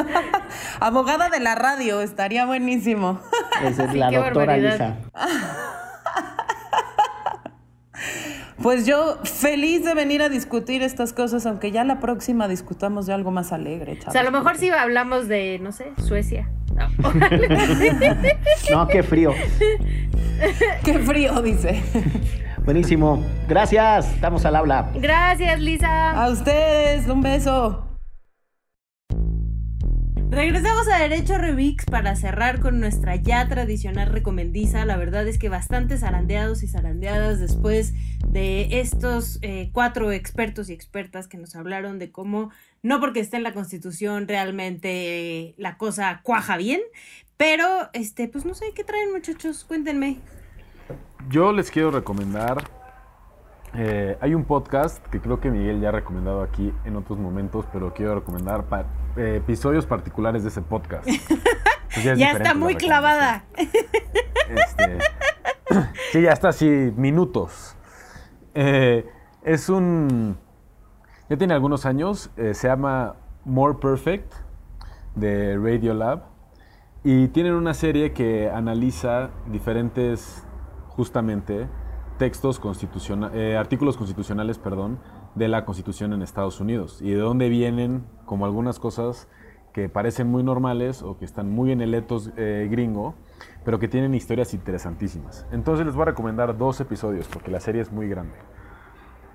[0.80, 3.20] Abogada de la radio, estaría buenísimo.
[3.64, 4.72] Esa es Sí, la doctora barbaridad.
[4.72, 4.96] Lisa.
[8.62, 13.12] Pues yo feliz de venir a discutir estas cosas, aunque ya la próxima discutamos de
[13.12, 14.12] algo más alegre, O chavos.
[14.12, 16.48] sea, a lo mejor si hablamos de, no sé, Suecia.
[16.74, 16.88] No.
[18.70, 19.32] No, qué frío.
[20.84, 21.82] Qué frío, dice.
[22.64, 23.24] Buenísimo.
[23.46, 24.12] Gracias.
[24.14, 24.90] Estamos al habla.
[24.94, 26.10] Gracias, Lisa.
[26.12, 27.84] A ustedes, un beso.
[30.30, 34.84] Regresamos a Derecho Remix para cerrar con nuestra ya tradicional recomendiza.
[34.84, 37.94] La verdad es que bastante zarandeados y zarandeadas después
[38.26, 42.50] de estos eh, cuatro expertos y expertas que nos hablaron de cómo,
[42.84, 44.88] no porque esté en la Constitución realmente
[45.40, 46.80] eh, la cosa cuaja bien,
[47.36, 50.20] pero este, pues no sé qué traen muchachos, cuéntenme.
[51.28, 52.62] Yo les quiero recomendar.
[53.76, 57.66] eh, hay un podcast que creo que Miguel ya ha recomendado aquí en otros momentos,
[57.72, 61.08] pero quiero recomendar pa- eh, episodios particulares de ese podcast.
[61.94, 63.44] Pues es Ya está muy clavada.
[63.56, 64.98] Este,
[66.12, 67.76] sí, ya está así, minutos.
[68.54, 69.06] Eh,
[69.44, 70.36] es un...
[71.34, 74.32] Ya tiene algunos años, eh, se llama More Perfect
[75.16, 76.26] de Radiolab
[77.02, 80.46] y tienen una serie que analiza diferentes,
[80.90, 81.66] justamente,
[82.18, 85.00] textos constitucionales, eh, artículos constitucionales, perdón,
[85.34, 89.26] de la Constitución en Estados Unidos y de dónde vienen como algunas cosas
[89.72, 93.16] que parecen muy normales o que están muy en el etos eh, gringo,
[93.64, 95.48] pero que tienen historias interesantísimas.
[95.50, 98.36] Entonces les voy a recomendar dos episodios porque la serie es muy grande.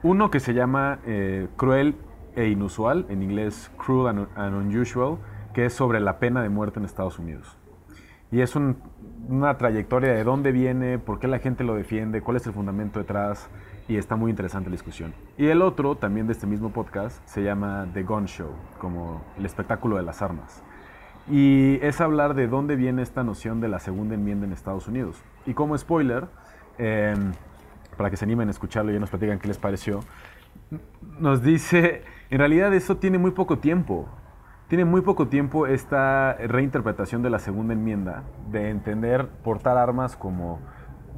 [0.02, 1.96] Uno que se llama eh, Cruel
[2.38, 5.18] e Inusual, en inglés Cruel and, Unusual,
[5.54, 7.58] que es sobre la pena de muerte en Estados Unidos.
[8.32, 12.48] Y es una trayectoria de dónde viene, por qué la gente lo defiende, cuál es
[12.48, 13.50] el fundamento detrás,
[13.90, 15.14] y está muy interesante la discusión.
[15.38, 19.46] Y el otro, también de este mismo podcast, se llama The Gun Show, como el
[19.46, 20.64] espectáculo de las armas.
[21.30, 25.22] Y es hablar de dónde viene esta noción de la segunda enmienda en Estados Unidos.
[25.46, 26.28] Y como spoiler,
[26.78, 27.34] em,
[28.00, 30.00] para que se animen a escucharlo y nos platican qué les pareció,
[31.20, 34.08] nos dice, en realidad eso tiene muy poco tiempo.
[34.70, 40.62] Tiene muy poco tiempo esta reinterpretación de la segunda enmienda, de entender portar armas como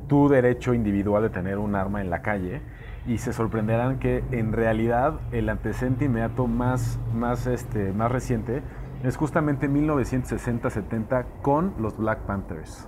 [0.08, 2.64] tu derecho individual de tener un arma en la calle
[3.06, 8.64] y se sorprenderán que en realidad el antecedente inmediato más, más, este, más reciente
[9.04, 12.88] es justamente 1960-70 con los Black Panthers.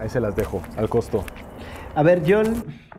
[0.00, 1.24] Ahí se las dejo, al costo.
[1.94, 2.42] A ver, yo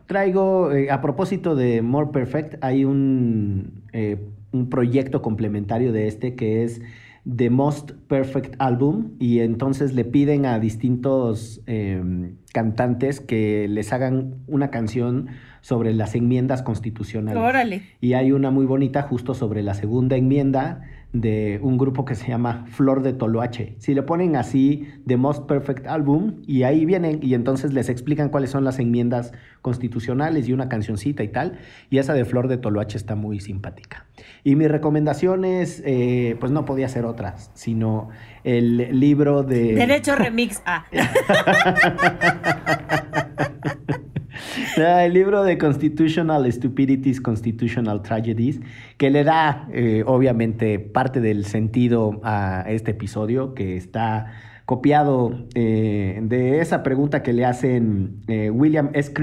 [0.05, 4.17] traigo, eh, a propósito de More Perfect, hay un, eh,
[4.51, 6.81] un proyecto complementario de este que es
[7.25, 14.35] The Most Perfect Album y entonces le piden a distintos em, cantantes que les hagan
[14.47, 15.27] una canción
[15.61, 17.41] sobre las enmiendas constitucionales.
[17.41, 17.81] Órale.
[17.99, 20.83] Y hay una muy bonita justo sobre la segunda enmienda
[21.21, 23.75] de un grupo que se llama Flor de Toloache.
[23.79, 28.29] Si le ponen así The Most Perfect Album y ahí vienen y entonces les explican
[28.29, 31.59] cuáles son las enmiendas constitucionales y una cancioncita y tal,
[31.89, 34.05] y esa de Flor de Toloache está muy simpática.
[34.43, 38.09] Y mi recomendación es, eh, pues no podía ser otra, sino
[38.43, 39.73] el libro de...
[39.73, 40.85] Derecho Remix A.
[44.77, 48.59] el libro de Constitutional Stupidities, Constitutional Tragedies,
[48.97, 54.33] que le da, eh, obviamente, parte del sentido a este episodio, que está
[54.65, 59.13] copiado eh, de esa pregunta que le hacen eh, William S.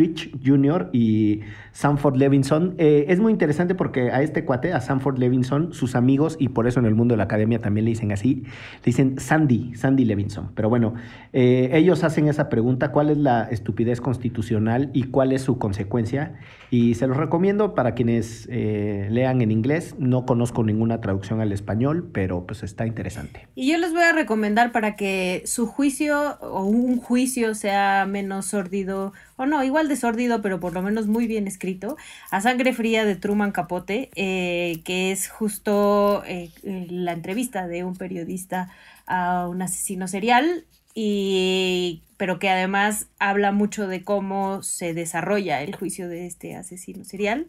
[0.45, 0.89] Jr.
[0.93, 1.41] y
[1.73, 2.75] Sanford Levinson.
[2.79, 6.67] Eh, es muy interesante porque a este cuate, a Sanford Levinson, sus amigos, y por
[6.67, 10.05] eso en el mundo de la academia también le dicen así, le dicen Sandy, Sandy
[10.05, 10.53] Levinson.
[10.55, 10.95] Pero bueno,
[11.33, 16.35] ellos hacen esa pregunta, ¿cuál es la estupidez constitucional y cuál es su consecuencia?
[16.71, 19.95] Y se los recomiendo para quienes lean en inglés.
[19.99, 23.49] No conozco ninguna traducción al español, pero pues está interesante.
[23.55, 28.47] Y yo les voy a recomendar para que su juicio o un juicio sea menos
[28.47, 29.13] sórdido,
[29.43, 31.97] o no, igual de sórdido, pero por lo menos muy bien escrito,
[32.31, 37.97] a Sangre Fría de Truman Capote, eh, que es justo eh, la entrevista de un
[37.97, 38.71] periodista
[39.07, 40.65] a un asesino serial
[40.95, 47.05] y pero que además habla mucho de cómo se desarrolla el juicio de este asesino
[47.05, 47.47] serial.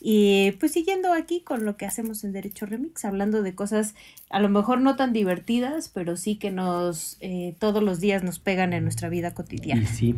[0.00, 3.94] Y pues siguiendo aquí con lo que hacemos en Derecho Remix, hablando de cosas
[4.30, 8.38] a lo mejor no tan divertidas, pero sí que nos eh, todos los días nos
[8.38, 9.86] pegan en nuestra vida cotidiana.
[9.86, 10.14] Sí.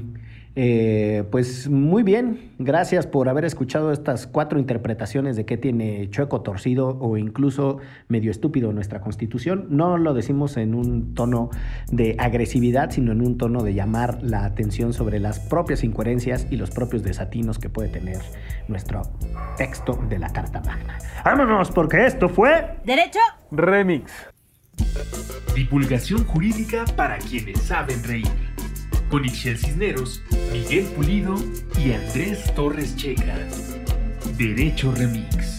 [0.59, 6.41] Eh, pues muy bien, gracias por haber escuchado estas cuatro interpretaciones de qué tiene chueco,
[6.41, 7.77] torcido o incluso
[8.09, 9.67] medio estúpido nuestra constitución.
[9.69, 11.51] No lo decimos en un tono
[11.93, 16.57] de agresividad, sino en un tono de llamar la atención sobre las propias incoherencias y
[16.57, 18.23] los propios desatinos que puede tener
[18.67, 19.03] nuestro
[19.59, 20.97] texto de la Carta Magna.
[21.23, 22.79] Vámonos, porque esto fue...
[22.83, 24.11] Derecho Remix.
[25.55, 28.56] Divulgación jurídica para quienes saben reír
[29.11, 31.35] con Ixel Cisneros, Miguel Pulido
[31.79, 33.39] y Andrés Torres Checa.
[34.37, 35.56] Derecho Remix.